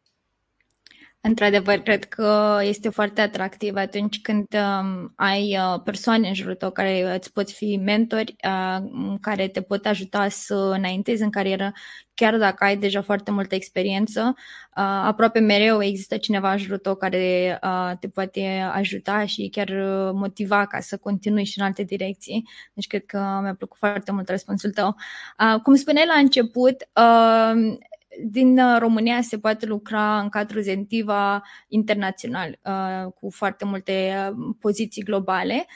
Într-adevăr, 1.24 1.78
cred 1.78 2.04
că 2.04 2.58
este 2.62 2.88
foarte 2.88 3.20
atractiv 3.20 3.76
atunci 3.76 4.20
când 4.20 4.46
um, 4.54 5.12
ai 5.16 5.58
uh, 5.58 5.80
persoane 5.84 6.28
în 6.28 6.34
jurul 6.34 6.54
tău 6.54 6.70
care 6.70 7.14
îți 7.16 7.32
pot 7.32 7.50
fi 7.50 7.80
mentori, 7.84 8.36
uh, 8.44 9.14
care 9.20 9.48
te 9.48 9.60
pot 9.60 9.86
ajuta 9.86 10.28
să 10.28 10.54
înaintezi 10.54 11.22
în 11.22 11.30
carieră, 11.30 11.72
chiar 12.14 12.38
dacă 12.38 12.64
ai 12.64 12.76
deja 12.76 13.02
foarte 13.02 13.30
multă 13.30 13.54
experiență. 13.54 14.34
Uh, 14.36 14.82
aproape 14.82 15.38
mereu 15.38 15.82
există 15.82 16.16
cineva 16.16 16.52
în 16.52 16.58
jurul 16.58 16.78
tău 16.78 16.94
care 16.94 17.58
uh, 17.62 17.92
te 18.00 18.08
poate 18.08 18.70
ajuta 18.72 19.26
și 19.26 19.48
chiar 19.52 19.68
motiva 20.12 20.66
ca 20.66 20.80
să 20.80 20.96
continui 20.96 21.44
și 21.44 21.58
în 21.58 21.64
alte 21.64 21.82
direcții. 21.82 22.48
Deci 22.74 22.86
cred 22.86 23.04
că 23.06 23.38
mi-a 23.42 23.54
plăcut 23.54 23.78
foarte 23.78 24.12
mult 24.12 24.28
răspunsul 24.28 24.70
tău. 24.70 24.96
Uh, 25.38 25.60
cum 25.60 25.74
spuneai 25.74 26.06
la 26.06 26.18
început, 26.18 26.88
uh, 26.94 27.76
din 28.20 28.58
uh, 28.58 28.76
România 28.78 29.20
se 29.20 29.38
poate 29.38 29.66
lucra 29.66 30.20
în 30.20 30.28
cadrul 30.28 30.62
Zentiva 30.62 31.42
internațional 31.68 32.58
uh, 32.64 33.12
cu 33.12 33.30
foarte 33.30 33.64
multe 33.64 34.14
uh, 34.30 34.54
poziții 34.60 35.02
globale 35.02 35.66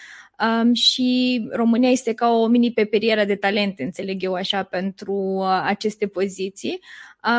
um, 0.62 0.75
și 0.75 1.40
România 1.53 1.90
este 1.90 2.14
ca 2.14 2.31
o 2.31 2.46
mini 2.46 2.72
peperieră 2.72 3.25
de 3.25 3.35
talente, 3.35 3.83
înțeleg 3.83 4.22
eu 4.22 4.35
așa, 4.35 4.62
pentru 4.62 5.44
aceste 5.62 6.07
poziții. 6.07 6.81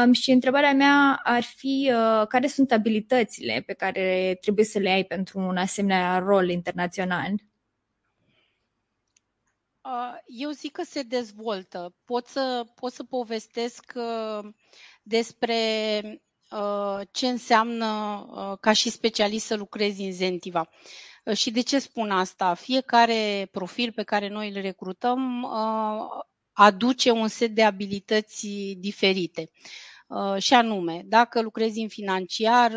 Um, 0.04 0.12
și 0.12 0.32
întrebarea 0.32 0.74
mea 0.74 1.20
ar 1.24 1.44
fi 1.44 1.92
care 2.28 2.48
sunt 2.48 2.72
abilitățile 2.72 3.64
pe 3.66 3.74
care 3.74 4.38
trebuie 4.42 4.66
să 4.66 4.80
le 4.80 4.90
ai 4.90 5.04
pentru 5.04 5.40
un 5.40 5.58
asemenea 5.58 6.18
rol 6.18 6.50
internațional? 6.50 7.34
Eu 10.26 10.50
zic 10.50 10.72
că 10.72 10.84
se 10.84 11.02
dezvoltă. 11.02 11.96
Pot 12.06 12.28
să, 12.28 12.66
pot 12.76 12.94
să 12.94 13.04
povestesc 13.04 13.94
despre 15.04 15.54
ce 17.12 17.28
înseamnă 17.28 18.58
ca 18.62 18.74
și 18.74 18.90
specialist 18.90 19.46
să 19.46 19.56
lucrezi 19.56 20.02
în 20.02 20.12
Zentiva. 20.12 20.70
Și 21.34 21.52
de 21.52 21.62
ce 21.62 21.80
spun 21.80 22.12
asta? 22.12 22.54
Fiecare 22.54 23.48
profil 23.52 23.92
pe 23.92 24.04
care 24.04 24.28
noi 24.28 24.48
îl 24.54 24.62
recrutăm 24.62 25.46
aduce 26.52 27.12
un 27.12 27.28
set 27.28 27.52
de 27.56 27.64
abilități 27.64 28.48
diferite. 28.78 29.50
Și 30.38 30.54
anume, 30.54 31.02
dacă 31.06 31.42
lucrezi 31.42 31.80
în 31.80 31.88
financiar, 31.88 32.72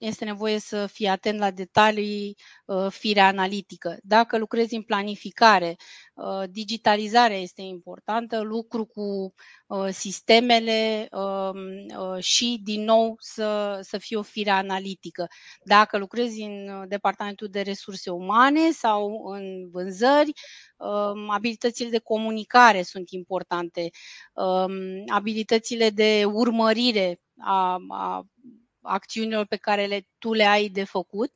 este 0.00 0.24
nevoie 0.24 0.58
să 0.58 0.86
fii 0.86 1.06
atent 1.06 1.38
la 1.38 1.50
detalii, 1.50 2.36
uh, 2.64 2.86
firea 2.90 3.26
analitică. 3.26 3.96
Dacă 4.02 4.38
lucrezi 4.38 4.74
în 4.74 4.82
planificare, 4.82 5.76
uh, 6.14 6.42
digitalizarea 6.50 7.36
este 7.36 7.62
importantă, 7.62 8.40
lucru 8.40 8.84
cu 8.84 9.34
uh, 9.66 9.88
sistemele 9.90 11.08
um, 11.12 12.18
și, 12.18 12.60
din 12.64 12.84
nou, 12.84 13.16
să, 13.18 13.78
să 13.82 13.98
fie 13.98 14.16
o 14.16 14.22
fire 14.22 14.50
analitică. 14.50 15.26
Dacă 15.64 15.98
lucrezi 15.98 16.40
în 16.42 16.84
departamentul 16.88 17.48
de 17.48 17.60
resurse 17.60 18.10
umane 18.10 18.70
sau 18.70 19.24
în 19.26 19.70
vânzări, 19.70 20.32
um, 20.76 21.30
abilitățile 21.30 21.88
de 21.88 21.98
comunicare 21.98 22.82
sunt 22.82 23.10
importante, 23.10 23.90
um, 24.32 25.02
abilitățile 25.06 25.90
de 25.90 26.24
urmărire 26.24 27.20
a, 27.38 27.78
a 27.88 28.24
acțiunilor 28.82 29.46
pe 29.46 29.56
care 29.56 29.86
le, 29.86 30.06
tu 30.18 30.32
le 30.32 30.44
ai 30.44 30.68
de 30.68 30.84
făcut 30.84 31.32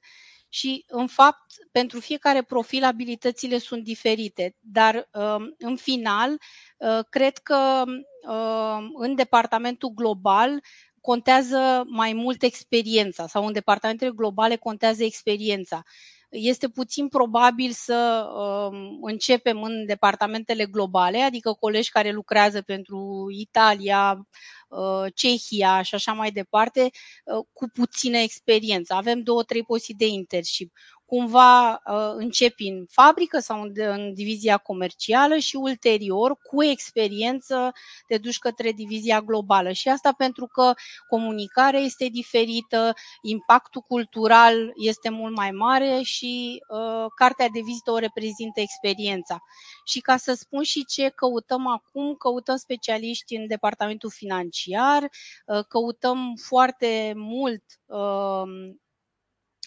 și, 0.48 0.84
în 0.88 1.06
fapt, 1.06 1.52
pentru 1.72 2.00
fiecare 2.00 2.42
profil 2.42 2.84
abilitățile 2.84 3.58
sunt 3.58 3.84
diferite, 3.84 4.56
dar 4.60 5.08
um, 5.12 5.54
în 5.58 5.76
final, 5.76 6.30
uh, 6.76 6.98
cred 7.10 7.38
că 7.38 7.82
um, 7.86 8.92
în 8.94 9.14
departamentul 9.14 9.88
global 9.88 10.62
contează 11.00 11.82
mai 11.86 12.12
mult 12.12 12.42
experiența 12.42 13.26
sau 13.26 13.46
în 13.46 13.52
departamentele 13.52 14.10
globale 14.10 14.56
contează 14.56 15.04
experiența 15.04 15.82
este 16.34 16.68
puțin 16.68 17.08
probabil 17.08 17.70
să 17.72 18.26
uh, 18.36 18.78
începem 19.00 19.62
în 19.62 19.86
departamentele 19.86 20.66
globale, 20.66 21.18
adică 21.20 21.52
colegi 21.52 21.90
care 21.90 22.10
lucrează 22.10 22.62
pentru 22.62 23.26
Italia, 23.30 24.26
uh, 24.68 25.12
Cehia 25.14 25.82
și 25.82 25.94
așa 25.94 26.12
mai 26.12 26.30
departe, 26.30 26.80
uh, 26.80 27.44
cu 27.52 27.66
puțină 27.72 28.16
experiență. 28.18 28.94
Avem 28.94 29.22
două, 29.22 29.42
trei 29.42 29.62
poziții 29.62 29.94
de 29.94 30.06
internship 30.06 30.72
cumva 31.14 31.70
uh, 31.72 32.12
începi 32.16 32.68
în 32.68 32.86
fabrică 32.90 33.38
sau 33.38 33.62
în, 33.62 33.72
în 33.76 34.14
divizia 34.14 34.56
comercială 34.56 35.36
și 35.36 35.56
ulterior, 35.56 36.36
cu 36.36 36.64
experiență, 36.64 37.72
te 38.06 38.18
duci 38.18 38.38
către 38.38 38.72
divizia 38.72 39.20
globală. 39.20 39.72
Și 39.72 39.88
asta 39.88 40.12
pentru 40.16 40.46
că 40.46 40.72
comunicarea 41.08 41.80
este 41.80 42.06
diferită, 42.06 42.92
impactul 43.22 43.80
cultural 43.80 44.72
este 44.74 45.10
mult 45.10 45.36
mai 45.36 45.50
mare 45.50 46.00
și 46.02 46.62
uh, 46.68 47.06
cartea 47.16 47.48
de 47.48 47.60
vizită 47.64 47.90
o 47.90 47.98
reprezintă 47.98 48.60
experiența. 48.60 49.38
Și 49.84 50.00
ca 50.00 50.16
să 50.16 50.32
spun 50.32 50.62
și 50.62 50.84
ce 50.84 51.08
căutăm 51.08 51.66
acum, 51.66 52.14
căutăm 52.14 52.56
specialiști 52.56 53.36
în 53.36 53.46
departamentul 53.46 54.10
financiar, 54.10 55.02
uh, 55.02 55.64
căutăm 55.68 56.34
foarte 56.46 57.12
mult 57.16 57.62
uh, 57.86 58.74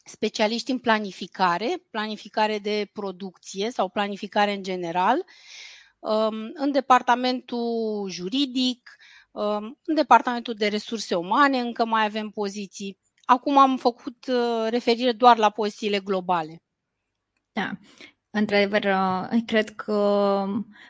specialiști 0.08 0.72
în 0.72 0.80
planificare, 0.80 1.84
planificare 1.92 2.60
de 2.60 2.90
producție 2.94 3.72
sau 3.72 3.90
planificare 3.90 4.54
în 4.54 4.64
general, 4.64 5.24
um, 6.00 6.52
în 6.54 6.72
departamentul 6.72 8.10
juridic, 8.10 8.96
um, 9.32 9.80
în 9.86 9.96
departamentul 9.96 10.54
de 10.54 10.68
resurse 10.68 11.16
umane 11.16 11.60
încă 11.60 11.86
mai 11.86 12.06
avem 12.06 12.30
poziții. 12.30 12.98
Acum 13.26 13.58
am 13.58 13.78
făcut 13.78 14.26
uh, 14.28 14.68
referire 14.70 15.12
doar 15.12 15.38
la 15.38 15.50
pozițiile 15.50 16.00
globale. 16.00 16.64
Da. 17.52 17.72
Într-adevăr, 18.30 18.84
uh, 18.84 19.42
cred 19.46 19.70
că 19.70 19.94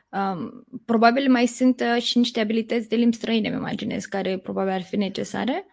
um, 0.10 0.66
probabil 0.86 1.32
mai 1.32 1.46
sunt 1.46 1.80
uh, 1.96 2.02
și 2.02 2.18
niște 2.18 2.40
abilități 2.40 2.90
de 2.90 2.96
limbi 2.96 3.16
străine, 3.16 3.48
îmi 3.48 3.58
imaginez, 3.58 4.06
care 4.06 4.38
probabil 4.38 4.72
ar 4.72 4.84
fi 4.84 4.96
necesare. 4.96 5.66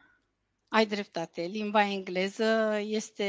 Ai 0.74 0.86
dreptate. 0.86 1.42
Limba 1.42 1.90
engleză 1.90 2.78
este 2.86 3.24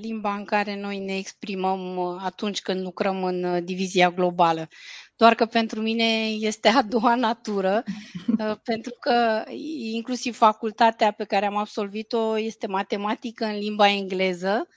limba 0.00 0.34
în 0.34 0.44
care 0.44 0.80
noi 0.80 0.98
ne 0.98 1.16
exprimăm 1.16 1.96
uh, 1.96 2.20
atunci 2.24 2.60
când 2.60 2.80
lucrăm 2.82 3.24
în 3.24 3.44
uh, 3.44 3.62
divizia 3.62 4.10
globală. 4.10 4.68
Doar 5.16 5.34
că 5.34 5.46
pentru 5.46 5.80
mine 5.80 6.26
este 6.26 6.68
a 6.68 6.82
doua 6.82 7.14
natură, 7.14 7.82
uh, 8.38 8.56
pentru 8.62 8.94
că 9.00 9.44
inclusiv 9.92 10.36
facultatea 10.36 11.10
pe 11.10 11.24
care 11.24 11.46
am 11.46 11.56
absolvit-o 11.56 12.38
este 12.38 12.66
matematică 12.66 13.44
în 13.44 13.58
limba 13.58 13.88
engleză 13.88 14.68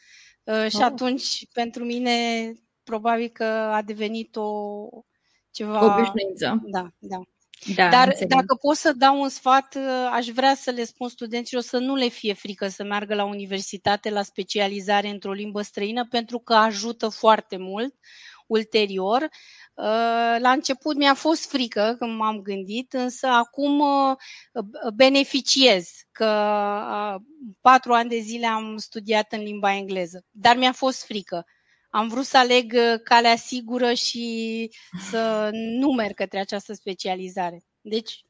și 0.68 0.76
oh. 0.76 0.84
atunci 0.84 1.48
pentru 1.54 1.84
mine 1.84 2.12
probabil 2.84 3.28
că 3.28 3.44
a 3.44 3.82
devenit 3.82 4.36
o 4.36 4.52
ceva... 5.52 5.96
Obișnuință. 5.96 6.62
Da, 6.72 6.88
da. 7.00 7.22
Da, 7.66 7.90
Dar 7.90 8.08
înțeleg. 8.08 8.30
dacă 8.30 8.56
pot 8.62 8.76
să 8.76 8.94
dau 8.94 9.22
un 9.22 9.30
sfat, 9.30 9.78
aș 10.12 10.28
vrea 10.28 10.56
să 10.56 10.72
le 10.72 10.84
spun 10.84 11.10
studenților 11.10 11.64
să 11.64 11.78
nu 11.78 11.96
le 11.96 12.08
fie 12.08 12.34
frică 12.34 12.68
să 12.68 12.84
meargă 12.84 13.14
la 13.16 13.24
universitate, 13.24 14.10
la 14.10 14.22
specializare 14.24 15.10
într-o 15.10 15.32
limbă 15.32 15.62
străină, 15.62 16.08
pentru 16.10 16.40
că 16.40 16.54
ajută 16.54 17.10
foarte 17.10 17.58
mult 17.58 17.94
ulterior. 18.48 19.30
La 20.40 20.52
început 20.52 20.96
mi-a 20.98 21.14
fost 21.14 21.50
frică 21.50 21.96
când 22.00 22.18
m-am 22.18 22.42
gândit, 22.42 22.94
însă 22.94 23.28
acum 23.28 23.84
beneficiez 24.96 25.90
că 26.12 26.26
patru 27.62 27.94
ani 27.94 28.10
de 28.10 28.20
zile 28.20 28.46
am 28.46 28.78
studiat 28.78 29.32
în 29.32 29.42
limba 29.42 29.74
engleză, 29.76 30.26
dar 30.32 30.58
mi-a 30.58 30.72
fost 30.72 31.06
frică 31.06 31.46
am 31.92 32.08
vrut 32.08 32.26
să 32.26 32.38
aleg 32.38 32.74
uh, 32.74 33.00
calea 33.04 33.36
sigură 33.36 33.94
și 33.94 34.70
să 35.10 35.50
nu 35.52 35.92
merg 35.92 36.14
către 36.14 36.40
această 36.40 36.74
specializare. 36.74 37.64
Deci, 37.82 38.26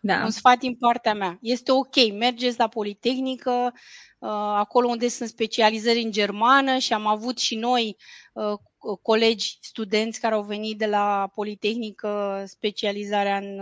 da. 0.00 0.24
un 0.24 0.30
sfat 0.30 0.58
din 0.58 0.76
partea 0.76 1.14
mea. 1.14 1.38
Este 1.40 1.72
ok, 1.72 2.12
mergeți 2.18 2.58
la 2.58 2.68
Politehnică, 2.68 3.72
uh, 4.18 4.28
acolo 4.54 4.88
unde 4.88 5.08
sunt 5.08 5.28
specializări 5.28 6.02
în 6.02 6.10
germană 6.10 6.78
și 6.78 6.92
am 6.92 7.06
avut 7.06 7.38
și 7.38 7.56
noi 7.56 7.96
uh, 8.32 8.58
colegi, 9.02 9.58
studenți 9.60 10.20
care 10.20 10.34
au 10.34 10.42
venit 10.42 10.78
de 10.78 10.86
la 10.86 11.30
Politehnică 11.34 12.42
specializarea 12.46 13.36
în 13.36 13.60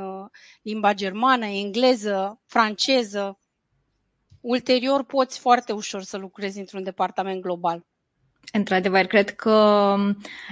limba 0.62 0.94
germană, 0.94 1.46
engleză, 1.46 2.40
franceză. 2.46 3.40
Ulterior 4.40 5.04
poți 5.04 5.38
foarte 5.38 5.72
ușor 5.72 6.02
să 6.02 6.16
lucrezi 6.16 6.58
într-un 6.58 6.82
departament 6.82 7.40
global. 7.40 7.84
Într-adevăr, 8.52 9.04
cred 9.04 9.30
că 9.34 9.94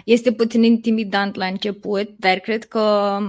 este 0.04 0.32
puțin 0.32 0.62
intimidant 0.62 1.34
la 1.34 1.46
început, 1.46 2.08
dar 2.18 2.38
cred 2.38 2.64
că 2.64 2.78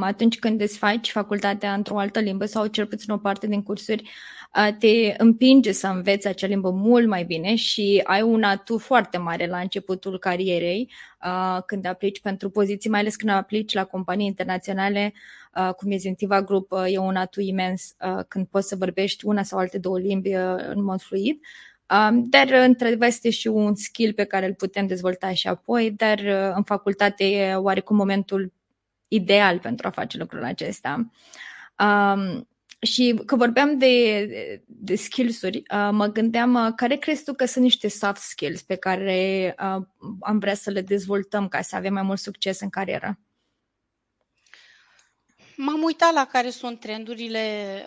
atunci 0.02 0.40
când 0.40 0.62
îți 0.62 0.78
faci 0.78 1.12
facultatea 1.12 1.74
într-o 1.74 2.00
altă 2.00 2.20
limbă 2.20 2.46
sau 2.46 2.66
cel 2.66 2.86
puțin 2.86 3.14
o 3.14 3.18
parte 3.18 3.48
din 3.48 3.64
cursuri, 3.64 4.10
te 4.80 5.14
împinge 5.18 5.72
să 5.72 5.88
înveți 5.88 6.28
acea 6.28 6.48
limbă 6.48 6.72
mult 6.72 7.08
mai 7.08 7.24
bine 7.24 7.56
și 7.56 8.02
ai 8.04 8.22
un 8.22 8.44
atu 8.44 8.78
foarte 8.78 9.18
mare 9.18 9.48
la 9.48 9.58
începutul 9.58 10.20
carierei 10.20 10.92
când 11.66 11.86
aplici 11.86 12.22
pentru 12.22 12.50
poziții, 12.50 12.90
mai 12.90 13.00
ales 13.00 13.16
când 13.16 13.32
aplici 13.32 13.74
la 13.74 13.84
companii 13.84 14.26
internaționale, 14.26 15.14
cum 15.78 15.92
e 15.92 15.98
Zentiva 15.98 16.42
Group, 16.42 16.72
e 16.88 16.98
un 16.98 17.16
atu 17.16 17.42
imens 17.42 17.96
când 18.28 18.46
poți 18.48 18.68
să 18.68 18.76
vorbești 18.76 19.26
una 19.26 19.44
sau 19.44 19.60
alte 19.60 19.78
două 19.78 20.00
limbi 20.00 20.32
în 20.74 20.84
mod 20.84 21.02
fluid. 21.02 21.40
Um, 21.90 22.24
dar, 22.24 22.52
într-adevăr, 22.52 23.08
este 23.08 23.30
și 23.30 23.48
un 23.48 23.76
skill 23.76 24.14
pe 24.14 24.24
care 24.24 24.46
îl 24.46 24.54
putem 24.54 24.88
dezvolta 24.88 25.34
și 25.34 25.48
apoi, 25.48 25.92
dar 25.92 26.20
uh, 26.20 26.52
în 26.56 26.64
facultate 26.64 27.24
e 27.24 27.56
oarecum 27.56 27.96
momentul 27.96 28.54
ideal 29.08 29.60
pentru 29.60 29.88
a 29.88 29.92
face 29.92 30.18
lucrul 30.18 30.44
acesta. 30.44 31.12
Um, 31.80 32.48
și 32.82 33.22
că 33.26 33.36
vorbeam 33.36 33.78
de, 33.78 34.64
de 34.66 34.96
skills-uri, 34.96 35.58
uh, 35.58 35.90
mă 35.92 36.06
gândeam 36.08 36.54
uh, 36.54 36.72
care 36.76 36.96
crezi 36.96 37.24
tu 37.24 37.34
că 37.34 37.46
sunt 37.46 37.64
niște 37.64 37.88
soft 37.88 38.22
skills 38.22 38.62
pe 38.62 38.76
care 38.76 39.56
uh, 39.60 39.84
am 40.20 40.40
vrea 40.40 40.56
să 40.56 40.70
le 40.70 40.82
dezvoltăm 40.82 41.48
ca 41.48 41.62
să 41.62 41.76
avem 41.76 41.94
mai 41.94 42.04
mult 42.04 42.20
succes 42.20 42.60
în 42.60 42.70
carieră? 42.70 43.20
M-am 45.58 45.84
uitat 45.84 46.14
la 46.14 46.26
care 46.26 46.50
sunt 46.50 46.80
trendurile 46.80 47.40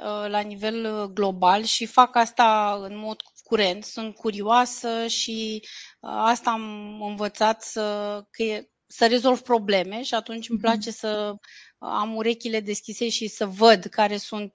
uh, 0.03 0.31
la 0.31 0.41
nivel 0.41 0.85
uh, 0.85 1.11
global 1.15 1.63
și 1.63 1.87
fac 1.87 2.17
asta 2.17 2.79
în 2.83 2.99
mod 2.99 3.23
curent. 3.49 3.85
Sunt 3.85 4.15
curioasă 4.15 5.07
și 5.07 5.61
uh, 6.01 6.11
asta 6.15 6.51
am 6.51 7.03
învățat 7.03 7.63
să, 7.63 7.83
că 8.31 8.43
e, 8.43 8.69
să 8.87 9.07
rezolv 9.07 9.41
probleme 9.41 10.03
și 10.03 10.15
atunci 10.15 10.49
îmi 10.49 10.59
mhm. 10.59 10.69
place 10.69 10.91
să 10.91 11.35
am 11.79 12.17
urechile 12.17 12.61
deschise 12.61 13.09
și 13.09 13.27
să 13.29 13.47
văd 13.47 13.85
care 13.85 14.17
sunt 14.17 14.55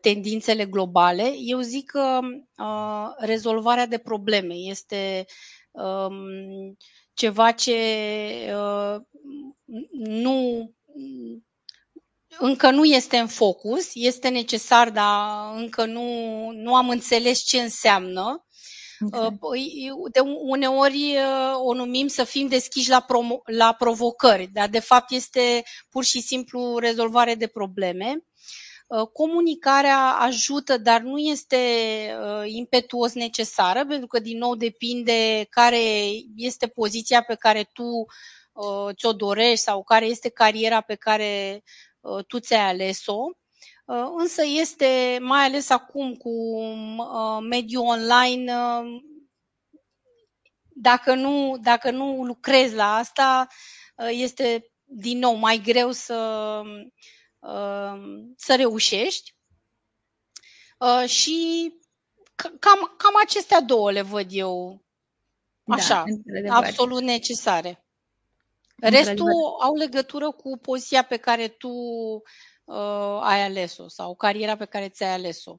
tendințele 0.00 0.64
globale. 0.66 1.32
Eu 1.38 1.60
zic 1.60 1.90
că 1.90 2.18
uh, 2.56 3.06
rezolvarea 3.16 3.86
de 3.86 3.98
probleme 3.98 4.54
este 4.54 5.24
um, 5.70 6.76
ceva 7.14 7.52
ce 7.52 7.76
uh, 8.54 8.96
nu 9.92 10.70
încă 12.38 12.70
nu 12.70 12.84
este 12.84 13.16
în 13.16 13.26
focus, 13.26 13.90
este 13.94 14.28
necesar, 14.28 14.90
dar 14.90 15.52
încă 15.56 15.84
nu, 15.84 16.02
nu 16.54 16.74
am 16.74 16.88
înțeles 16.88 17.38
ce 17.38 17.60
înseamnă. 17.60 18.42
Okay. 19.06 19.26
Uh, 19.26 19.32
păi, 19.40 19.90
de 20.12 20.20
uneori 20.40 21.16
uh, 21.16 21.54
o 21.56 21.74
numim 21.74 22.06
să 22.06 22.24
fim 22.24 22.48
deschiși 22.48 22.88
la, 22.88 23.04
promo- 23.04 23.42
la 23.44 23.72
provocări, 23.72 24.48
dar 24.52 24.68
de 24.68 24.78
fapt 24.78 25.10
este 25.10 25.62
pur 25.90 26.04
și 26.04 26.20
simplu 26.20 26.78
rezolvare 26.78 27.34
de 27.34 27.46
probleme. 27.46 28.24
Uh, 28.86 29.06
comunicarea 29.12 29.98
ajută, 29.98 30.76
dar 30.78 31.00
nu 31.00 31.18
este 31.18 31.56
impetuos 32.44 33.12
necesară, 33.12 33.86
pentru 33.86 34.06
că 34.06 34.18
din 34.18 34.38
nou 34.38 34.54
depinde 34.54 35.46
care 35.50 35.80
este 36.36 36.66
poziția 36.66 37.22
pe 37.22 37.34
care 37.34 37.70
tu 37.72 38.06
ți-o 38.92 39.12
dorești 39.12 39.64
sau 39.64 39.82
care 39.82 40.06
este 40.06 40.28
cariera 40.28 40.80
pe 40.80 40.94
care 40.94 41.62
Uh, 41.97 41.97
tu 42.26 42.38
ți-ai 42.38 42.68
ales-o, 42.68 43.24
uh, 43.86 44.08
însă 44.16 44.42
este, 44.44 45.18
mai 45.20 45.44
ales 45.44 45.70
acum 45.70 46.14
cu 46.14 46.28
uh, 46.28 47.38
mediul 47.48 47.86
online, 47.86 48.52
dacă 50.68 51.14
nu, 51.14 51.58
dacă 51.60 51.90
nu 51.90 52.24
lucrezi 52.24 52.74
la 52.74 52.94
asta, 52.94 53.46
este 54.10 54.72
din 54.84 55.18
nou 55.18 55.34
mai 55.34 55.58
greu 55.58 55.92
să, 55.92 56.62
să 58.36 58.54
reușești. 58.56 59.34
Și 61.06 61.72
cam, 62.34 62.94
cam 62.96 63.12
acestea 63.22 63.60
două 63.60 63.90
le 63.92 64.02
văd 64.02 64.26
eu 64.30 64.82
da, 65.64 65.74
așa, 65.74 66.04
da, 66.46 66.54
absolut 66.54 67.02
necesare. 67.02 67.87
Restul 68.80 69.30
au 69.60 69.74
legătură 69.74 70.30
cu 70.30 70.58
poziția 70.62 71.02
pe 71.02 71.16
care 71.16 71.48
tu 71.48 71.68
uh, 72.64 73.18
ai 73.20 73.44
ales-o 73.44 73.88
sau 73.88 74.14
cariera 74.14 74.56
pe 74.56 74.64
care 74.64 74.88
ți-ai 74.88 75.12
ales-o. 75.12 75.56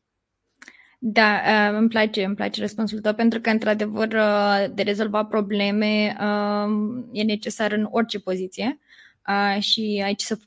Da, 0.99 1.41
uh, 1.45 1.77
îmi 1.77 1.89
place, 1.89 2.23
îmi 2.23 2.35
place 2.35 2.61
răspunsul 2.61 2.99
tău 2.99 3.13
pentru 3.13 3.41
că, 3.41 3.49
într-adevăr, 3.49 4.13
uh, 4.13 4.65
de 4.73 4.81
rezolva 4.81 5.25
probleme 5.25 6.17
uh, 6.19 7.03
e 7.11 7.23
necesar 7.23 7.71
în 7.71 7.87
orice 7.91 8.19
poziție 8.19 8.79
uh, 9.27 9.61
și 9.61 10.01
aici 10.03 10.21
să, 10.21 10.37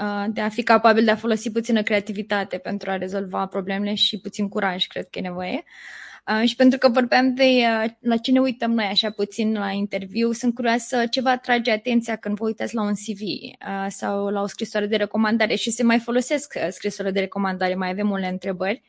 uh, 0.00 0.24
de 0.28 0.40
a 0.40 0.48
fi 0.48 0.62
capabil 0.62 1.04
de 1.04 1.10
a 1.10 1.16
folosi 1.16 1.52
puțină 1.52 1.82
creativitate 1.82 2.58
pentru 2.58 2.90
a 2.90 2.96
rezolva 2.96 3.46
problemele 3.46 3.94
și 3.94 4.20
puțin 4.20 4.48
curaj, 4.48 4.86
cred 4.86 5.08
că 5.10 5.18
e 5.18 5.22
nevoie. 5.22 5.64
Uh, 5.64 5.64
Uh, 5.64 6.03
și 6.44 6.56
pentru 6.56 6.78
că 6.78 6.88
vorbeam 6.88 7.34
de 7.34 7.42
uh, 7.44 7.90
la 8.00 8.16
ce 8.16 8.30
ne 8.30 8.40
uităm 8.40 8.72
noi 8.72 8.84
așa 8.84 9.10
puțin 9.10 9.52
la 9.52 9.70
interviu, 9.70 10.32
sunt 10.32 10.54
curioasă 10.54 11.06
ce 11.06 11.20
vă 11.20 11.28
atrage 11.28 11.70
atenția 11.70 12.16
când 12.16 12.36
vă 12.36 12.44
uitați 12.44 12.74
la 12.74 12.82
un 12.82 12.94
CV 12.94 13.20
uh, 13.20 13.86
sau 13.88 14.28
la 14.28 14.40
o 14.40 14.46
scrisoare 14.46 14.86
de 14.86 14.96
recomandare 14.96 15.54
și 15.54 15.70
se 15.70 15.82
mai 15.82 15.98
folosesc 15.98 16.54
uh, 16.56 16.68
scrisoare 16.70 17.10
de 17.10 17.20
recomandare, 17.20 17.74
mai 17.74 17.90
avem 17.90 18.10
unele 18.10 18.28
întrebări. 18.28 18.82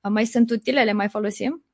Uh, 0.00 0.10
mai 0.10 0.24
sunt 0.24 0.50
utile, 0.50 0.84
le 0.84 0.92
mai 0.92 1.08
folosim? 1.08 1.64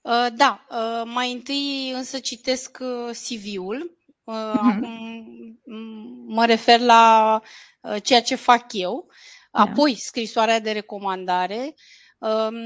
Uh, 0.00 0.26
da, 0.36 0.66
uh, 0.70 1.02
mai 1.04 1.32
întâi 1.32 1.92
însă 1.94 2.18
citesc 2.18 2.78
uh, 2.80 3.10
CV-ul. 3.10 3.96
Uh, 4.24 4.34
uh-huh. 4.34 4.58
Acum 4.58 5.60
mă 6.26 6.46
refer 6.46 6.80
la 6.80 7.40
uh, 7.80 8.02
ceea 8.02 8.22
ce 8.22 8.34
fac 8.34 8.64
eu. 8.72 9.06
Da. 9.52 9.60
Apoi 9.60 9.94
scrisoarea 9.94 10.60
de 10.60 10.70
recomandare 10.70 11.58
um, 11.60 11.74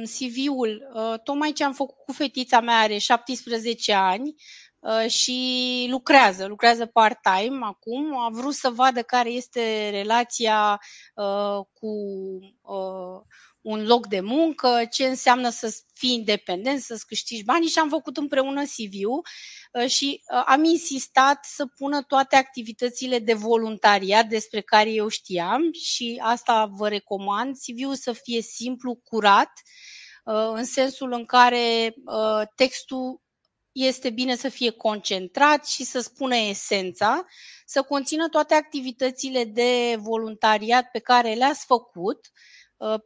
CV-ul, 0.05 0.91
uh, 0.95 1.21
tocmai 1.25 1.53
ce 1.53 1.65
am 1.65 1.73
făcut 1.73 2.05
cu 2.05 2.13
fetița 2.13 2.61
mea 2.61 2.79
are 2.79 2.99
17 2.99 3.93
ani 3.93 4.35
uh, 4.79 5.11
și 5.11 5.87
lucrează, 5.91 6.47
lucrează 6.47 6.87
part-time 6.87 7.59
acum, 7.63 8.19
a 8.19 8.29
vrut 8.33 8.55
să 8.55 8.71
vadă 8.71 9.03
care 9.03 9.31
este 9.31 9.89
relația 9.91 10.81
cu 11.73 11.89
un 13.67 13.87
loc 13.87 14.07
de 14.07 14.21
muncă, 14.21 14.87
ce 14.91 15.07
înseamnă 15.07 15.49
să 15.49 15.77
fii 15.93 16.13
independent, 16.13 16.81
să-ți 16.81 17.07
câștigi 17.07 17.45
banii 17.45 17.69
și 17.69 17.79
am 17.79 17.89
făcut 17.89 18.17
împreună 18.17 18.63
CV-ul 18.63 19.27
uh, 19.73 19.89
și 19.91 20.23
uh, 20.33 20.43
am 20.47 20.65
insistat 20.65 21.45
să 21.45 21.67
pună 21.67 22.03
toate 22.03 22.37
activitățile 22.37 23.19
de 23.19 23.35
voluntariat 23.35 24.27
despre 24.27 24.61
care 24.61 24.91
eu 24.91 25.09
știam 25.09 25.73
și 25.73 26.21
asta 26.23 26.71
vă 26.77 26.89
recomand, 26.89 27.57
CV-ul 27.57 27.95
să 27.95 28.13
fie 28.13 28.41
simplu, 28.41 28.95
curat, 28.95 29.51
uh, 30.25 30.51
în 30.53 30.65
sensul 30.65 31.13
în 31.13 31.25
care 31.25 31.95
textul 32.55 33.21
este 33.73 34.11
bine 34.11 34.37
să 34.37 34.49
fie 34.49 34.71
concentrat 34.71 35.67
și 35.67 35.85
să 35.85 36.01
spună 36.01 36.37
esența, 36.37 37.25
să 37.67 37.83
conțină 37.83 38.29
toate 38.29 38.55
activitățile 38.55 39.45
de 39.45 39.97
voluntariat 39.99 40.91
pe 40.91 40.99
care 40.99 41.33
le-ați 41.35 41.65
făcut, 41.65 42.21
Uh, 42.21 42.33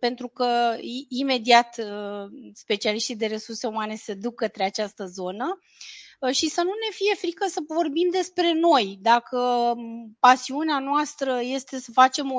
pentru 0.00 0.28
că 0.28 0.76
imediat 1.08 1.78
uh, 1.78 2.30
specialiștii 2.54 3.16
de 3.16 3.26
resurse 3.26 3.66
umane 3.66 3.94
se 3.94 4.14
duc 4.14 4.34
către 4.34 4.64
această 4.64 5.04
zonă 5.06 5.58
uh, 6.20 6.34
și 6.34 6.48
să 6.48 6.60
nu 6.62 6.70
ne 6.70 6.90
fie 6.90 7.14
frică 7.14 7.46
să 7.48 7.60
vorbim 7.68 8.08
despre 8.10 8.52
noi. 8.52 8.98
Dacă 9.02 9.38
um, 9.76 10.16
pasiunea 10.20 10.78
noastră 10.78 11.40
este 11.42 11.78
să 11.78 11.90
facem 11.92 12.32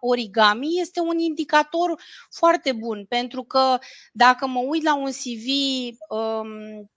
origami, 0.00 0.80
este 0.80 1.00
un 1.00 1.18
indicator 1.18 2.00
foarte 2.30 2.72
bun, 2.72 3.04
pentru 3.08 3.42
că 3.42 3.78
dacă 4.12 4.46
mă 4.46 4.60
uit 4.60 4.82
la 4.82 4.96
un 4.96 5.10
CV 5.10 5.46
um, 6.08 6.90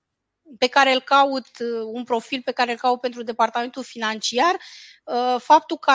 pe 0.58 0.68
care 0.68 0.94
îl 0.94 1.02
caut, 1.02 1.48
un 1.94 2.04
profil 2.04 2.42
pe 2.46 2.52
care 2.52 2.72
îl 2.72 2.78
caut 2.78 3.00
pentru 3.00 3.24
departamentul 3.24 3.84
financiar, 3.84 4.58
Uh, 5.04 5.36
faptul 5.40 5.78
că 5.78 5.92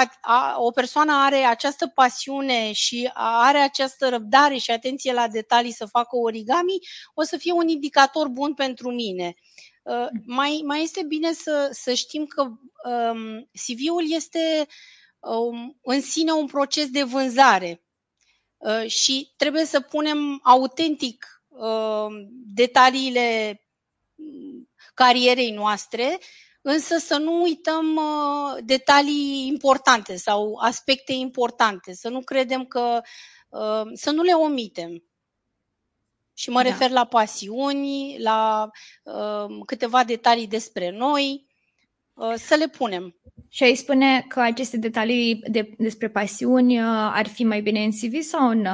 o 0.56 0.70
persoană 0.70 1.12
are 1.12 1.36
această 1.36 1.86
pasiune 1.86 2.72
și 2.72 3.10
are 3.14 3.58
această 3.58 4.08
răbdare 4.08 4.56
și 4.56 4.70
atenție 4.70 5.12
la 5.12 5.28
detalii 5.28 5.72
să 5.72 5.86
facă 5.86 6.16
origami, 6.16 6.78
o 7.14 7.22
să 7.22 7.36
fie 7.36 7.52
un 7.52 7.68
indicator 7.68 8.28
bun 8.28 8.54
pentru 8.54 8.90
mine. 8.90 9.34
Uh, 9.82 10.06
mai, 10.26 10.62
mai 10.64 10.82
este 10.82 11.02
bine 11.02 11.32
să, 11.32 11.68
să 11.72 11.94
știm 11.94 12.26
că 12.26 12.42
um, 12.42 13.50
CV-ul 13.52 14.12
este 14.12 14.66
um, 15.18 15.78
în 15.82 16.00
sine 16.00 16.32
un 16.32 16.46
proces 16.46 16.88
de 16.90 17.02
vânzare 17.02 17.82
uh, 18.56 18.86
și 18.86 19.32
trebuie 19.36 19.64
să 19.64 19.80
punem 19.80 20.40
autentic 20.42 21.42
uh, 21.48 22.06
detaliile 22.54 23.60
carierei 24.94 25.50
noastre 25.50 26.18
însă 26.68 26.96
să 26.98 27.16
nu 27.16 27.42
uităm 27.42 27.96
uh, 27.96 28.62
detalii 28.64 29.46
importante 29.46 30.16
sau 30.16 30.58
aspecte 30.60 31.12
importante, 31.12 31.94
să 31.94 32.08
nu 32.08 32.20
credem 32.20 32.64
că, 32.64 33.00
uh, 33.48 33.90
să 33.92 34.10
nu 34.10 34.22
le 34.22 34.32
omitem. 34.32 35.04
Și 36.34 36.50
mă 36.50 36.62
da. 36.62 36.68
refer 36.68 36.90
la 36.90 37.04
pasiuni, 37.04 38.16
la 38.18 38.70
uh, 39.02 39.62
câteva 39.66 40.04
detalii 40.04 40.46
despre 40.46 40.90
noi, 40.90 41.46
să 42.36 42.54
le 42.54 42.68
punem. 42.68 43.16
Și 43.48 43.62
ai 43.62 43.74
spune 43.74 44.24
că 44.28 44.40
aceste 44.40 44.76
detalii 44.76 45.42
de, 45.46 45.74
despre 45.78 46.08
pasiuni 46.08 46.80
ar 46.80 47.26
fi 47.26 47.44
mai 47.44 47.60
bine 47.60 47.84
în 47.84 47.90
CV 47.90 48.20
sau 48.20 48.48
în, 48.48 48.66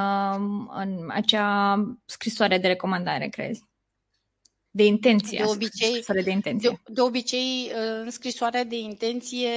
în 0.69 1.09
acea 1.09 1.75
scrisoare 2.05 2.57
de 2.57 2.67
recomandare, 2.67 3.27
crezi? 3.27 3.63
De 4.75 4.85
intenție. 4.85 5.37
De 5.37 5.49
obicei, 5.49 6.03
de, 6.23 6.29
intenție. 6.31 6.69
De, 6.69 6.93
de 6.93 7.01
obicei, 7.01 7.71
uh, 7.73 8.01
în 8.03 8.09
scrisoarea 8.09 8.63
de 8.63 8.75
intenție 8.75 9.49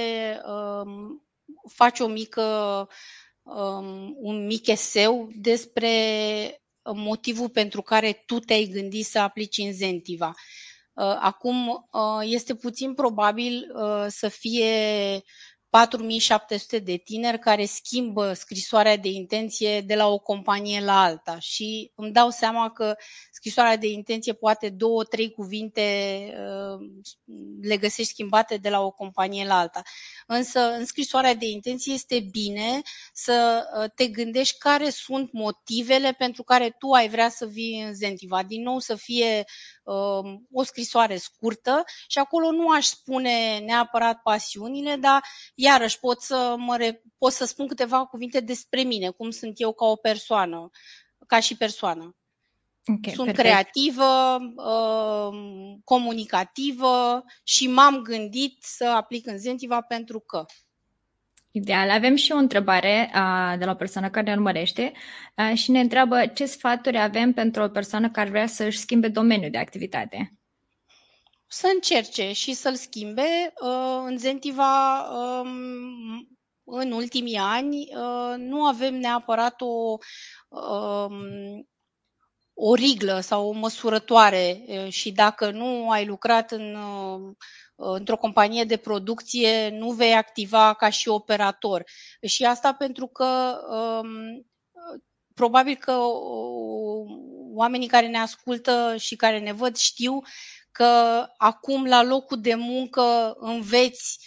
um, 0.45 1.27
faci 1.69 1.99
o 1.99 2.07
mică, 2.07 2.87
um, 3.41 4.15
un 4.17 4.45
mic 4.45 4.67
eseu 4.67 5.29
despre 5.35 5.91
motivul 6.95 7.49
pentru 7.49 7.81
care 7.81 8.23
tu 8.25 8.39
te-ai 8.39 8.65
gândit 8.65 9.05
să 9.05 9.19
aplici 9.19 9.57
incentiva. 9.57 10.33
Uh, 10.93 11.17
acum, 11.19 11.67
uh, 11.67 12.21
este 12.23 12.55
puțin 12.55 12.93
probabil 12.93 13.71
să 14.07 14.27
fie 14.27 14.71
4700 15.77 16.79
de 16.79 16.95
tineri 16.95 17.39
care 17.39 17.65
schimbă 17.65 18.33
scrisoarea 18.33 18.97
de 18.97 19.09
intenție 19.09 19.81
de 19.81 19.95
la 19.95 20.07
o 20.07 20.17
companie 20.17 20.81
la 20.81 21.01
alta 21.01 21.39
și 21.39 21.91
îmi 21.95 22.11
dau 22.11 22.29
seama 22.29 22.71
că 22.71 22.95
scrisoarea 23.31 23.75
de 23.75 23.87
intenție 23.87 24.33
poate 24.33 24.69
două, 24.69 25.03
trei 25.03 25.31
cuvinte 25.31 25.81
uh, 26.33 26.87
le 27.61 27.77
găsești 27.77 28.11
schimbate 28.11 28.57
de 28.57 28.69
la 28.69 28.81
o 28.81 28.91
companie 28.91 29.45
la 29.45 29.57
alta. 29.57 29.81
Însă 30.27 30.59
în 30.59 30.85
scrisoarea 30.85 31.33
de 31.33 31.45
intenție 31.45 31.93
este 31.93 32.27
bine 32.31 32.81
să 33.13 33.63
uh, 33.79 33.89
te 33.95 34.07
gândești 34.07 34.57
care 34.57 34.89
sunt 34.89 35.31
motivele 35.31 36.11
pentru 36.11 36.43
care 36.43 36.75
tu 36.79 36.91
ai 36.91 37.09
vrea 37.09 37.29
să 37.29 37.45
vii 37.45 37.81
în 37.81 37.93
Zentiva. 37.93 38.43
Din 38.43 38.61
nou 38.61 38.79
să 38.79 38.95
fie 38.95 39.45
Um, 39.87 40.47
o 40.51 40.63
scrisoare 40.63 41.17
scurtă 41.17 41.83
și 42.07 42.17
acolo 42.17 42.51
nu 42.51 42.69
aș 42.69 42.85
spune 42.85 43.59
neapărat 43.59 44.21
pasiunile, 44.21 44.95
dar 44.95 45.23
iarăși 45.67 45.99
pot 45.99 46.21
să, 46.21 46.55
mă 46.57 46.77
re, 46.77 47.01
pot 47.17 47.31
să 47.31 47.45
spun 47.45 47.67
câteva 47.67 48.05
cuvinte 48.05 48.39
despre 48.39 48.81
mine, 48.81 49.09
cum 49.09 49.29
sunt 49.29 49.53
eu 49.55 49.73
ca 49.73 49.85
o 49.85 49.95
persoană, 49.95 50.69
ca 51.27 51.39
și 51.39 51.57
persoană. 51.57 52.15
Okay, 52.85 53.13
Sunt 53.13 53.25
perfect. 53.25 53.47
creativă, 53.47 54.37
um, 54.55 55.81
comunicativă 55.83 57.23
și 57.43 57.67
m-am 57.67 58.01
gândit 58.01 58.57
să 58.63 58.85
aplic 58.85 59.27
în 59.27 59.37
Zentiva 59.37 59.81
pentru 59.81 60.19
că. 60.19 60.45
Ideal. 61.51 61.89
Avem 61.89 62.15
și 62.15 62.31
o 62.31 62.37
întrebare 62.37 63.11
uh, 63.13 63.57
de 63.59 63.65
la 63.65 63.71
o 63.71 63.75
persoană 63.75 64.09
care 64.09 64.25
ne 64.25 64.33
urmărește 64.33 64.91
uh, 65.35 65.57
și 65.57 65.71
ne 65.71 65.79
întreabă 65.79 66.25
ce 66.25 66.45
sfaturi 66.45 66.97
avem 66.97 67.33
pentru 67.33 67.63
o 67.63 67.67
persoană 67.67 68.09
care 68.09 68.29
vrea 68.29 68.47
să-și 68.47 68.77
schimbe 68.77 69.07
domeniul 69.07 69.51
de 69.51 69.57
activitate. 69.57 70.31
Să 71.47 71.71
încerce 71.73 72.31
și 72.31 72.53
să-l 72.53 72.75
schimbe. 72.75 73.53
Uh, 73.61 74.01
în 74.05 74.17
Zentiva, 74.17 75.01
um, 75.09 76.37
în 76.63 76.91
ultimii 76.91 77.37
ani, 77.37 77.77
uh, 77.77 78.35
nu 78.37 78.65
avem 78.65 78.95
neapărat 78.95 79.61
o 79.61 79.97
um, 80.49 81.67
o 82.59 82.73
riglă 82.73 83.19
sau 83.19 83.47
o 83.47 83.51
măsurătoare 83.51 84.65
și 84.89 85.11
dacă 85.11 85.51
nu 85.51 85.89
ai 85.89 86.05
lucrat 86.05 86.51
în, 86.51 86.77
într-o 87.75 88.17
companie 88.17 88.63
de 88.63 88.77
producție, 88.77 89.69
nu 89.69 89.91
vei 89.91 90.13
activa 90.13 90.73
ca 90.73 90.89
și 90.89 91.07
operator. 91.07 91.83
Și 92.27 92.45
asta 92.45 92.73
pentru 92.73 93.07
că 93.07 93.59
probabil 95.33 95.75
că 95.75 95.97
oamenii 97.53 97.87
care 97.87 98.07
ne 98.07 98.17
ascultă 98.17 98.95
și 98.97 99.15
care 99.15 99.39
ne 99.39 99.53
văd 99.53 99.75
știu 99.75 100.21
că 100.77 101.25
acum 101.37 101.85
la 101.85 102.03
locul 102.03 102.41
de 102.41 102.55
muncă 102.55 103.35
înveți 103.39 104.19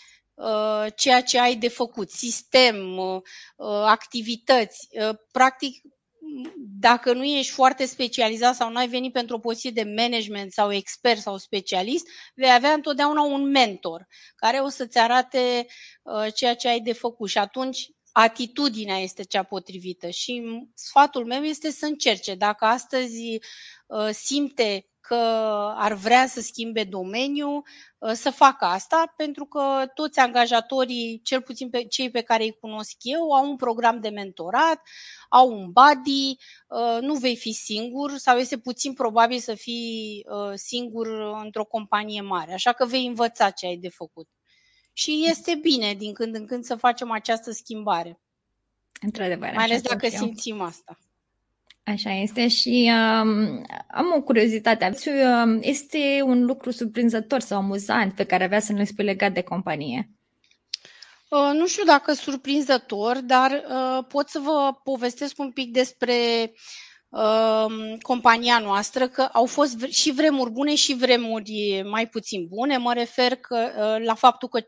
ceea 0.97 1.23
ce 1.23 1.39
ai 1.39 1.57
de 1.57 1.69
făcut, 1.69 2.11
sistem, 2.11 3.01
activități. 3.87 4.89
Practic, 5.33 5.83
dacă 6.81 7.13
nu 7.13 7.25
ești 7.25 7.53
foarte 7.53 7.87
specializat 7.87 8.55
sau 8.55 8.71
nu 8.71 8.79
ai 8.79 8.89
venit 8.89 9.13
pentru 9.13 9.37
o 9.37 9.39
poziție 9.39 9.71
de 9.71 9.83
management 9.97 10.53
sau 10.53 10.73
expert 10.73 11.21
sau 11.21 11.37
specialist, 11.37 12.07
vei 12.35 12.53
avea 12.53 12.73
întotdeauna 12.73 13.23
un 13.23 13.51
mentor 13.51 14.07
care 14.37 14.59
o 14.59 14.69
să-ți 14.69 14.99
arate 14.99 15.67
uh, 16.03 16.27
ceea 16.35 16.55
ce 16.57 16.69
ai 16.69 16.81
de 16.81 16.93
făcut 16.93 17.29
și 17.29 17.39
atunci 17.39 17.89
atitudinea 18.13 18.99
este 18.99 19.23
cea 19.23 19.43
potrivită 19.43 20.09
și 20.09 20.43
sfatul 20.75 21.27
meu 21.27 21.43
este 21.43 21.71
să 21.71 21.87
încerce. 21.87 22.35
Dacă 22.35 22.65
astăzi 22.65 23.39
uh, 23.87 24.09
simte 24.13 24.91
că 25.01 25.75
ar 25.77 25.93
vrea 25.93 26.27
să 26.27 26.41
schimbe 26.41 26.85
domeniul, 26.85 27.67
uh, 27.99 28.13
să 28.13 28.31
facă 28.31 28.65
asta, 28.65 29.13
pentru 29.17 29.45
că 29.45 29.87
toți 29.95 30.19
angajatorii, 30.19 31.21
cel 31.25 31.43
puțin 31.43 31.71
pe 31.71 31.85
cei 31.85 32.11
pe 32.11 32.21
care 32.23 32.43
îi 32.43 32.57
cunosc 32.61 32.97
eu, 33.03 33.33
au 33.33 33.51
un 33.51 33.57
program 33.57 34.01
de 34.01 34.09
mentorat, 34.09 34.81
au 35.29 35.49
un 35.49 35.71
buddy, 35.73 36.37
uh, 36.69 36.99
nu 37.01 37.15
vei 37.15 37.37
fi 37.37 37.53
singur 37.53 38.17
sau 38.17 38.39
este 38.39 38.59
puțin 38.59 38.93
probabil 38.95 39.39
să 39.39 39.55
fii 39.55 40.25
uh, 40.29 40.53
singur 40.55 41.07
într-o 41.43 41.65
companie 41.65 42.21
mare, 42.21 42.53
așa 42.53 42.73
că 42.73 42.87
vei 42.87 43.07
învăța 43.07 43.51
ce 43.51 43.67
ai 43.67 43.77
de 43.77 43.89
făcut. 43.89 44.29
Și 45.01 45.27
este 45.29 45.55
bine 45.55 45.95
din 45.95 46.13
când 46.13 46.35
în 46.35 46.47
când 46.47 46.65
să 46.65 46.75
facem 46.75 47.11
această 47.11 47.51
schimbare. 47.51 48.21
Într-adevăr. 49.01 49.51
Mai 49.55 49.65
ales 49.65 49.83
dacă 49.83 50.09
simțim 50.09 50.61
asta. 50.61 50.99
Așa 51.83 52.11
este 52.11 52.49
și 52.49 52.91
um, 52.93 53.65
am 53.89 54.13
o 54.17 54.23
curiozitate. 54.23 54.95
Um, 55.07 55.59
este 55.63 56.21
un 56.25 56.45
lucru 56.45 56.71
surprinzător 56.71 57.41
sau 57.41 57.59
amuzant 57.59 58.15
pe 58.15 58.25
care 58.25 58.45
avea 58.45 58.61
să 58.61 58.73
ne 58.73 58.85
spui 58.85 59.05
legat 59.05 59.33
de 59.33 59.43
companie? 59.43 60.11
Uh, 61.29 61.51
nu 61.53 61.67
știu 61.67 61.85
dacă 61.85 62.13
surprinzător, 62.13 63.21
dar 63.21 63.51
uh, 63.51 64.05
pot 64.09 64.29
să 64.29 64.39
vă 64.39 64.81
povestesc 64.85 65.39
un 65.39 65.51
pic 65.51 65.73
despre 65.73 66.15
uh, 67.11 67.97
compania 68.03 68.59
noastră, 68.59 69.09
că 69.09 69.23
au 69.23 69.47
fost 69.47 69.85
și 69.89 70.13
vremuri 70.13 70.51
bune 70.51 70.75
și 70.75 70.95
vremuri 70.95 71.83
mai 71.85 72.09
puțin 72.09 72.47
bune. 72.49 72.77
Mă 72.77 72.93
refer 72.93 73.37
că, 73.37 73.71
uh, 73.77 74.07
la 74.07 74.15
faptul 74.15 74.49
că 74.49 74.61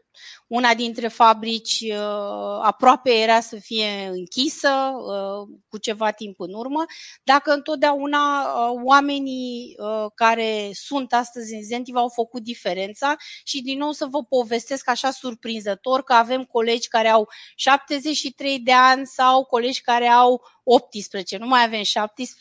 una 0.46 0.74
dintre 0.74 1.08
fabrici 1.08 1.80
uh, 1.80 2.58
aproape 2.62 3.10
era 3.10 3.40
să 3.40 3.56
fie 3.56 4.08
închisă 4.10 4.68
uh, 4.68 5.56
cu 5.68 5.78
ceva 5.78 6.10
timp 6.10 6.40
în 6.40 6.54
urmă, 6.54 6.84
dacă 7.22 7.52
întotdeauna 7.52 8.42
uh, 8.42 8.80
oamenii 8.84 9.74
uh, 9.78 10.10
care 10.14 10.70
sunt 10.72 11.12
astăzi 11.12 11.54
în 11.54 11.62
Zentiv 11.62 11.94
au 11.94 12.08
făcut 12.08 12.42
diferența 12.42 13.14
și 13.44 13.62
din 13.62 13.78
nou 13.78 13.90
să 13.90 14.06
vă 14.10 14.24
povestesc 14.24 14.88
așa 14.88 15.10
surprinzător 15.10 16.02
că 16.02 16.12
avem 16.12 16.44
colegi 16.44 16.88
care 16.88 17.08
au 17.08 17.28
73 17.56 18.58
de 18.58 18.72
ani 18.72 19.06
sau 19.06 19.44
colegi 19.44 19.80
care 19.80 20.06
au 20.06 20.42
18, 20.64 21.36
nu 21.36 21.46
mai 21.46 21.64
avem 21.64 21.82
17, 21.82 22.31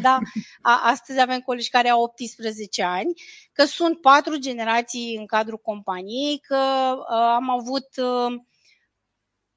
dar 0.00 0.18
a, 0.62 0.80
astăzi 0.84 1.20
avem 1.20 1.40
colegi 1.40 1.70
care 1.70 1.88
au 1.88 2.02
18 2.02 2.82
ani, 2.82 3.12
că 3.52 3.64
sunt 3.64 4.00
patru 4.00 4.36
generații 4.36 5.16
în 5.16 5.26
cadrul 5.26 5.58
companiei, 5.58 6.38
că 6.38 6.94
uh, 6.98 7.06
am 7.34 7.50
avut 7.50 7.86
uh, 7.96 8.40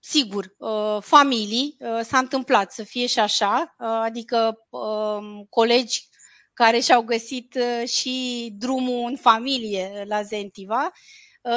Sigur, 0.03 0.55
uh, 0.57 0.97
familii, 1.01 1.77
uh, 1.79 1.99
s-a 2.03 2.17
întâmplat 2.17 2.71
să 2.71 2.83
fie 2.83 3.05
și 3.05 3.19
așa, 3.19 3.75
uh, 3.79 3.87
adică 3.87 4.67
um, 4.69 5.45
colegi 5.49 6.09
care 6.53 6.79
și-au 6.79 7.01
găsit 7.01 7.57
și 7.85 8.49
drumul 8.57 9.09
în 9.09 9.15
familie 9.15 10.03
la 10.07 10.21
Zentiva 10.21 10.91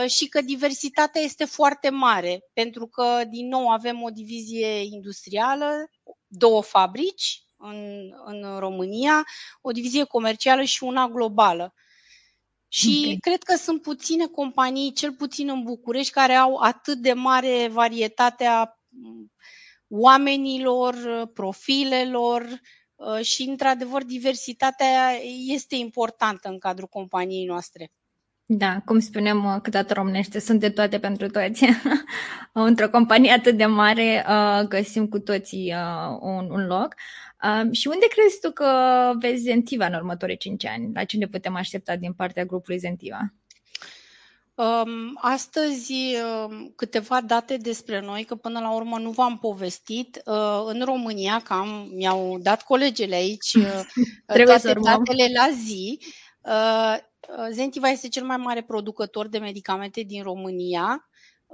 și 0.06 0.28
că 0.28 0.40
diversitatea 0.40 1.20
este 1.22 1.44
foarte 1.44 1.90
mare, 1.90 2.44
pentru 2.52 2.86
că, 2.86 3.24
din 3.28 3.48
nou, 3.48 3.68
avem 3.68 4.02
o 4.02 4.10
divizie 4.10 4.82
industrială, 4.82 5.90
două 6.26 6.62
fabrici 6.62 7.43
în, 7.70 8.12
în 8.24 8.58
România, 8.58 9.24
o 9.60 9.70
divizie 9.70 10.04
comercială 10.04 10.62
și 10.62 10.84
una 10.84 11.08
globală. 11.08 11.74
Și 12.68 13.00
okay. 13.04 13.16
cred 13.20 13.42
că 13.42 13.56
sunt 13.56 13.82
puține 13.82 14.26
companii, 14.26 14.92
cel 14.92 15.12
puțin 15.12 15.48
în 15.48 15.62
București, 15.62 16.12
care 16.12 16.32
au 16.32 16.56
atât 16.56 16.98
de 16.98 17.12
mare 17.12 17.68
varietatea 17.68 18.78
oamenilor, 19.88 20.94
profilelor 21.34 22.42
uh, 22.94 23.20
și, 23.20 23.42
într-adevăr, 23.42 24.04
diversitatea 24.04 25.10
este 25.46 25.74
importantă 25.74 26.48
în 26.48 26.58
cadrul 26.58 26.88
companiei 26.88 27.46
noastre. 27.46 27.92
Da, 28.46 28.80
cum 28.84 28.98
spuneam 28.98 29.44
uh, 29.44 29.60
câteodată 29.62 29.94
românește, 29.94 30.38
sunt 30.38 30.60
de 30.60 30.70
toate 30.70 30.98
pentru 30.98 31.28
toți. 31.28 31.64
Într-o 32.52 32.88
companie 32.88 33.32
atât 33.32 33.56
de 33.56 33.66
mare 33.66 34.26
uh, 34.28 34.66
găsim 34.68 35.08
cu 35.08 35.18
toții 35.18 35.74
un, 36.20 36.50
un 36.50 36.66
loc. 36.66 36.94
Um, 37.44 37.72
și 37.72 37.88
unde 37.88 38.06
crezi 38.06 38.40
tu 38.40 38.50
că 38.50 38.68
vezi 39.18 39.42
Zentiva 39.42 39.86
în 39.86 39.94
următorii 39.94 40.36
5 40.36 40.66
ani? 40.66 40.90
La 40.94 41.04
ce 41.04 41.16
ne 41.16 41.26
putem 41.26 41.54
aștepta 41.54 41.96
din 41.96 42.12
partea 42.12 42.44
grupului 42.44 42.78
Zentiva? 42.78 43.32
Um, 44.54 45.18
astăzi 45.20 45.92
um, 45.92 46.72
câteva 46.76 47.20
date 47.20 47.56
despre 47.56 48.00
noi, 48.00 48.24
că 48.24 48.34
până 48.34 48.60
la 48.60 48.74
urmă 48.74 48.98
nu 48.98 49.10
v-am 49.10 49.38
povestit. 49.38 50.22
Uh, 50.24 50.62
în 50.66 50.82
România, 50.84 51.40
că 51.44 51.52
am, 51.52 51.90
mi-au 51.94 52.38
dat 52.38 52.62
colegele 52.62 53.14
aici 53.14 53.54
uh, 53.54 53.80
toate 54.44 54.72
datele 54.72 55.32
la 55.34 55.48
zi, 55.64 55.98
uh, 56.42 56.96
Zentiva 57.50 57.88
este 57.88 58.08
cel 58.08 58.24
mai 58.24 58.36
mare 58.36 58.62
producător 58.62 59.28
de 59.28 59.38
medicamente 59.38 60.00
din 60.00 60.22
România. 60.22 61.08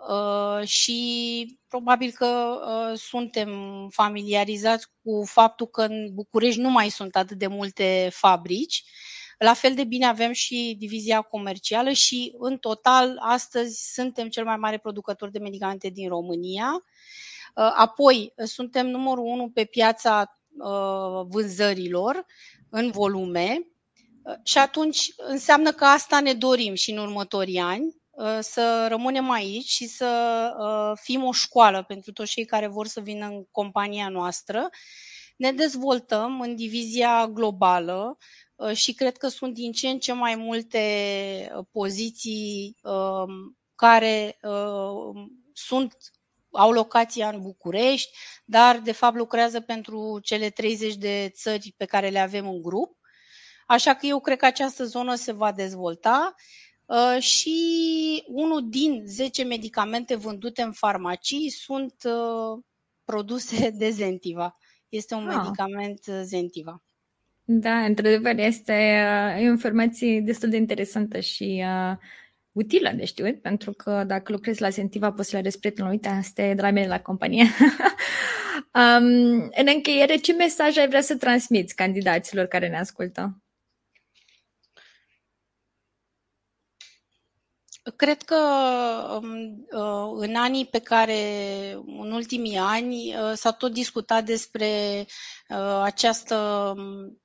Uh, 0.08 0.66
și 0.66 1.58
probabil 1.68 2.10
că 2.10 2.26
uh, 2.26 2.98
suntem 2.98 3.50
familiarizați 3.90 4.86
cu 5.02 5.24
faptul 5.24 5.66
că 5.66 5.82
în 5.82 6.14
București 6.14 6.60
nu 6.60 6.70
mai 6.70 6.88
sunt 6.88 7.16
atât 7.16 7.38
de 7.38 7.46
multe 7.46 8.08
fabrici. 8.12 8.84
La 9.38 9.54
fel 9.54 9.74
de 9.74 9.84
bine 9.84 10.06
avem 10.06 10.32
și 10.32 10.76
divizia 10.78 11.20
comercială 11.20 11.90
și 11.90 12.34
în 12.38 12.58
total 12.58 13.16
astăzi 13.20 13.92
suntem 13.92 14.28
cel 14.28 14.44
mai 14.44 14.56
mare 14.56 14.78
producător 14.78 15.30
de 15.30 15.38
medicamente 15.38 15.88
din 15.88 16.08
România. 16.08 16.70
Uh, 16.72 17.72
apoi 17.76 18.32
suntem 18.44 18.86
numărul 18.86 19.24
unu 19.24 19.48
pe 19.48 19.64
piața 19.64 20.34
vânzărilor 21.28 22.26
în 22.70 22.90
volume 22.90 23.66
și 24.42 24.58
atunci 24.58 25.12
înseamnă 25.16 25.72
că 25.72 25.84
asta 25.84 26.20
ne 26.20 26.32
dorim 26.32 26.74
și 26.74 26.90
în 26.90 26.98
următorii 26.98 27.58
ani 27.58 27.84
Uh, 27.84 27.99
să 28.40 28.86
rămânem 28.88 29.30
aici 29.30 29.68
și 29.68 29.86
să 29.86 30.50
uh, 30.58 30.98
fim 31.02 31.24
o 31.24 31.32
școală 31.32 31.82
pentru 31.82 32.12
toți 32.12 32.30
cei 32.30 32.44
care 32.44 32.66
vor 32.66 32.86
să 32.86 33.00
vină 33.00 33.26
în 33.26 33.44
compania 33.50 34.08
noastră. 34.08 34.68
Ne 35.36 35.52
dezvoltăm 35.52 36.40
în 36.40 36.56
divizia 36.56 37.26
globală 37.26 38.18
uh, 38.54 38.72
și 38.72 38.94
cred 38.94 39.16
că 39.16 39.28
sunt 39.28 39.54
din 39.54 39.72
ce 39.72 39.88
în 39.88 39.98
ce 39.98 40.12
mai 40.12 40.34
multe 40.34 40.82
poziții 41.70 42.76
um, 42.82 43.58
care 43.74 44.38
sunt 45.52 45.96
au 46.52 46.72
locația 46.72 47.28
în 47.28 47.40
București, 47.40 48.10
dar 48.44 48.78
de 48.78 48.92
fapt 48.92 49.16
lucrează 49.16 49.60
pentru 49.60 50.18
cele 50.22 50.50
30 50.50 50.94
de 50.94 51.30
țări 51.34 51.74
pe 51.76 51.84
care 51.84 52.08
le 52.08 52.18
avem 52.18 52.48
în 52.48 52.62
grup. 52.62 52.98
Așa 53.66 53.94
că 53.94 54.06
eu 54.06 54.20
cred 54.20 54.38
că 54.38 54.46
această 54.46 54.84
zonă 54.84 55.14
se 55.14 55.32
va 55.32 55.52
dezvolta. 55.52 56.34
Uh, 56.90 57.22
și 57.22 57.54
unul 58.26 58.68
din 58.68 59.02
10 59.06 59.44
medicamente 59.44 60.16
vândute 60.16 60.62
în 60.62 60.72
farmacii 60.72 61.50
sunt 61.50 61.94
uh, 62.04 62.62
produse 63.04 63.70
de 63.78 63.90
Zentiva. 63.90 64.56
Este 64.88 65.14
un 65.14 65.28
ah. 65.28 65.36
medicament 65.36 66.00
uh, 66.06 66.20
Zentiva. 66.22 66.82
Da, 67.44 67.84
într-adevăr, 67.84 68.38
este 68.38 69.04
o 69.38 69.42
informație 69.42 70.20
destul 70.20 70.48
de 70.48 70.56
interesantă 70.56 71.20
și 71.20 71.64
uh, 71.64 71.96
utilă 72.52 72.92
de 72.96 73.04
știut, 73.04 73.40
pentru 73.40 73.72
că 73.72 74.04
dacă 74.06 74.32
lucrezi 74.32 74.60
la 74.60 74.68
Zentiva, 74.68 75.12
poți 75.12 75.28
să 75.28 75.34
le 75.34 75.40
arăți 75.40 75.58
prietenul, 75.58 75.90
uite, 75.90 76.08
asta 76.08 76.42
e 76.42 76.54
de 76.54 76.62
la 76.62 76.70
mine 76.70 76.86
la 76.86 77.00
companie. 77.00 77.44
um, 78.80 79.50
în 79.54 79.66
încheiere, 79.74 80.16
ce 80.16 80.32
mesaj 80.32 80.76
ai 80.76 80.88
vrea 80.88 81.00
să 81.00 81.16
transmiți 81.16 81.74
candidaților 81.74 82.46
care 82.46 82.68
ne 82.68 82.78
ascultă? 82.78 83.42
Cred 87.96 88.22
că 88.22 88.36
um, 89.22 89.66
uh, 89.72 90.12
în 90.16 90.34
anii 90.34 90.66
pe 90.66 90.78
care, 90.78 91.22
în 91.86 92.12
ultimii 92.12 92.56
ani, 92.56 93.14
uh, 93.14 93.32
s-a 93.34 93.50
tot 93.50 93.72
discutat 93.72 94.24
despre 94.24 95.04
uh, 95.48 95.80
această, 95.82 96.36
um, 96.76 97.20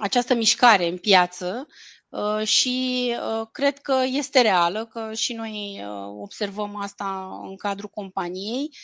această 0.00 0.34
mișcare 0.34 0.88
în 0.88 0.98
piață 0.98 1.66
Uh, 2.14 2.46
și 2.46 3.10
uh, 3.40 3.46
cred 3.52 3.78
că 3.78 3.94
este 4.06 4.40
reală, 4.40 4.86
că 4.86 5.12
și 5.14 5.32
noi 5.32 5.82
uh, 5.84 6.20
observăm 6.20 6.76
asta 6.76 7.40
în 7.42 7.56
cadrul 7.56 7.88
companiei, 7.88 8.76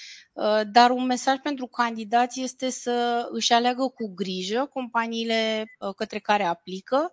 dar 0.72 0.90
un 0.90 1.04
mesaj 1.04 1.38
pentru 1.42 1.66
candidați 1.66 2.40
este 2.40 2.70
să 2.70 3.28
își 3.30 3.52
aleagă 3.52 3.88
cu 3.88 4.12
grijă 4.14 4.68
companiile 4.72 5.64
către 5.96 6.18
care 6.18 6.44
aplică, 6.44 7.10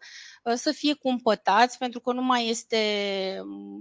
să 0.56 0.72
fie 0.72 0.94
cumpătați, 0.94 1.78
pentru 1.78 2.00
că 2.00 2.14
nu 2.14 2.22
mai 2.22 2.48
este 2.48 2.78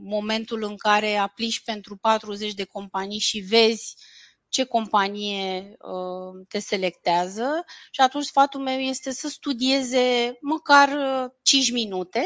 momentul 0.02 0.62
în 0.62 0.76
care 0.76 1.16
aplici 1.16 1.62
pentru 1.64 1.96
40 1.96 2.54
de 2.54 2.64
companii 2.64 3.18
și 3.18 3.38
vezi 3.38 3.94
ce 4.48 4.64
companie 4.64 5.76
uh, 5.78 6.46
te 6.48 6.58
selectează 6.58 7.64
și 7.90 8.00
atunci 8.00 8.24
sfatul 8.24 8.60
meu 8.60 8.78
este 8.78 9.12
să 9.12 9.28
studieze 9.28 10.36
măcar 10.40 10.88
5 11.42 11.66
uh, 11.66 11.72
minute 11.72 12.22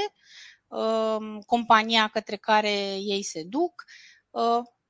uh, 0.68 1.38
compania 1.46 2.08
către 2.08 2.36
care 2.36 2.94
ei 2.94 3.22
se 3.22 3.42
duc. 3.42 3.84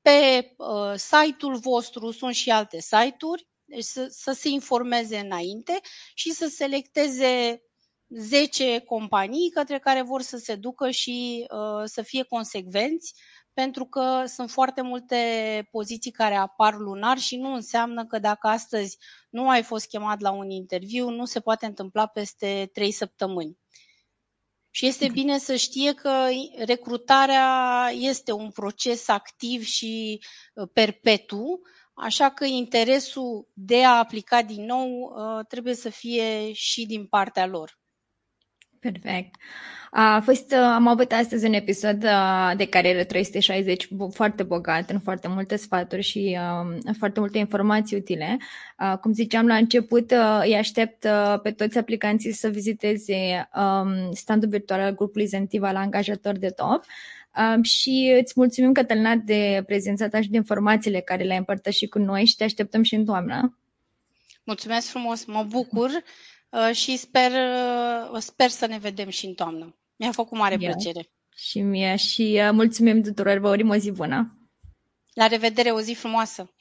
Pe 0.03 0.51
site-ul 0.97 1.57
vostru 1.57 2.11
sunt 2.11 2.35
și 2.35 2.51
alte 2.51 2.81
site-uri, 2.81 3.49
deci 3.65 3.85
să, 3.85 4.07
să 4.11 4.33
se 4.33 4.49
informeze 4.49 5.19
înainte 5.19 5.81
și 6.15 6.31
să 6.31 6.47
selecteze 6.47 7.63
10 8.09 8.81
companii 8.81 9.51
către 9.51 9.79
care 9.79 10.03
vor 10.03 10.23
să 10.23 10.37
se 10.37 10.55
ducă 10.55 10.91
și 10.91 11.47
uh, 11.51 11.83
să 11.85 12.03
fie 12.03 12.23
consecvenți 12.23 13.15
pentru 13.53 13.85
că 13.85 14.25
sunt 14.27 14.51
foarte 14.51 14.83
multe 14.83 15.17
poziții 15.71 16.11
care 16.11 16.35
apar 16.35 16.75
lunar 16.75 17.19
și 17.19 17.37
nu 17.37 17.53
înseamnă 17.55 18.07
că 18.07 18.19
dacă 18.19 18.47
astăzi 18.47 18.99
nu 19.31 19.49
ai 19.49 19.63
fost 19.63 19.87
chemat 19.87 20.21
la 20.21 20.31
un 20.31 20.51
interviu, 20.51 21.09
nu 21.09 21.25
se 21.25 21.41
poate 21.41 21.67
întâmpla 21.67 22.07
peste 22.07 22.71
trei 22.73 22.93
săptămâni. 22.93 23.59
Și 24.71 24.87
este 24.87 25.07
da. 25.07 25.13
bine 25.13 25.39
să 25.39 25.57
știe 25.57 25.95
că 25.95 26.27
recrutarea 26.65 27.89
este 27.95 28.33
un 28.33 28.51
proces 28.51 29.09
activ 29.09 29.65
și 29.65 30.21
uh, 30.55 30.69
perpetu, 30.73 31.61
așa 31.95 32.31
că 32.31 32.45
interesul 32.45 33.49
de 33.53 33.85
a 33.85 33.99
aplica 33.99 34.43
din 34.43 34.65
nou 34.65 34.89
uh, 34.91 35.47
trebuie 35.49 35.75
să 35.75 35.89
fie 35.89 36.53
și 36.53 36.87
din 36.87 37.07
partea 37.07 37.47
lor. 37.47 37.80
Perfect. 38.81 39.35
A 39.91 40.21
fost, 40.21 40.53
am 40.53 40.87
avut 40.87 41.13
astăzi 41.13 41.47
un 41.47 41.53
episod 41.53 42.05
de 42.57 42.69
carieră 42.69 43.05
360 43.05 43.89
foarte 44.13 44.43
bogat 44.43 44.91
în 44.91 45.01
foarte 45.01 45.29
multe 45.29 45.57
sfaturi 45.57 46.03
și 46.03 46.39
uh, 46.39 46.95
foarte 46.99 47.21
multe 47.21 47.39
informații 47.39 47.97
utile. 47.97 48.39
Uh, 48.79 48.99
cum 48.99 49.13
ziceam 49.13 49.47
la 49.47 49.55
început, 49.57 50.11
uh, 50.11 50.41
îi 50.43 50.57
aștept 50.57 51.07
pe 51.43 51.51
toți 51.51 51.79
aplicanții 51.79 52.33
să 52.33 52.49
viziteze 52.49 53.49
um, 53.55 54.13
standul 54.13 54.49
virtual 54.49 54.81
al 54.81 54.95
grupului 54.95 55.27
Zentiva 55.27 55.71
la 55.71 55.81
angajator 55.81 56.39
de 56.39 56.49
top. 56.49 56.85
Um, 57.55 57.63
și 57.63 58.17
îți 58.21 58.33
mulțumim, 58.37 58.73
Cătălina, 58.73 59.15
de 59.15 59.63
prezența 59.67 60.09
ta 60.09 60.21
și 60.21 60.31
de 60.31 60.37
informațiile 60.37 61.01
care 61.01 61.25
le-ai 61.25 61.39
împărtășit 61.39 61.91
cu 61.91 61.99
noi 61.99 62.25
și 62.25 62.37
te 62.37 62.45
așteptăm 62.45 62.83
și 62.83 62.95
în 62.95 63.05
toamnă. 63.05 63.59
Mulțumesc 64.45 64.89
frumos, 64.89 65.25
mă 65.25 65.47
bucur 65.49 65.89
uh, 65.89 66.03
și 66.73 66.97
sper, 66.97 67.31
uh, 67.31 68.21
sper 68.21 68.49
să 68.49 68.67
ne 68.67 68.79
vedem 68.79 69.09
și 69.09 69.27
în 69.27 69.35
toamnă. 69.35 69.79
Mi-a 69.97 70.13
făcut 70.13 70.39
mare 70.39 70.57
yeah. 70.61 70.73
plăcere. 70.73 71.11
Și 71.35 71.61
mie 71.61 71.97
și 71.97 72.41
uh, 72.43 72.51
mulțumim 72.53 73.03
tuturor, 73.03 73.39
vă 73.39 73.49
urim 73.49 73.69
o 73.69 73.77
zi 73.77 73.91
bună. 73.91 74.39
La 75.13 75.27
revedere, 75.27 75.71
o 75.71 75.81
zi 75.81 75.95
frumoasă! 75.95 76.55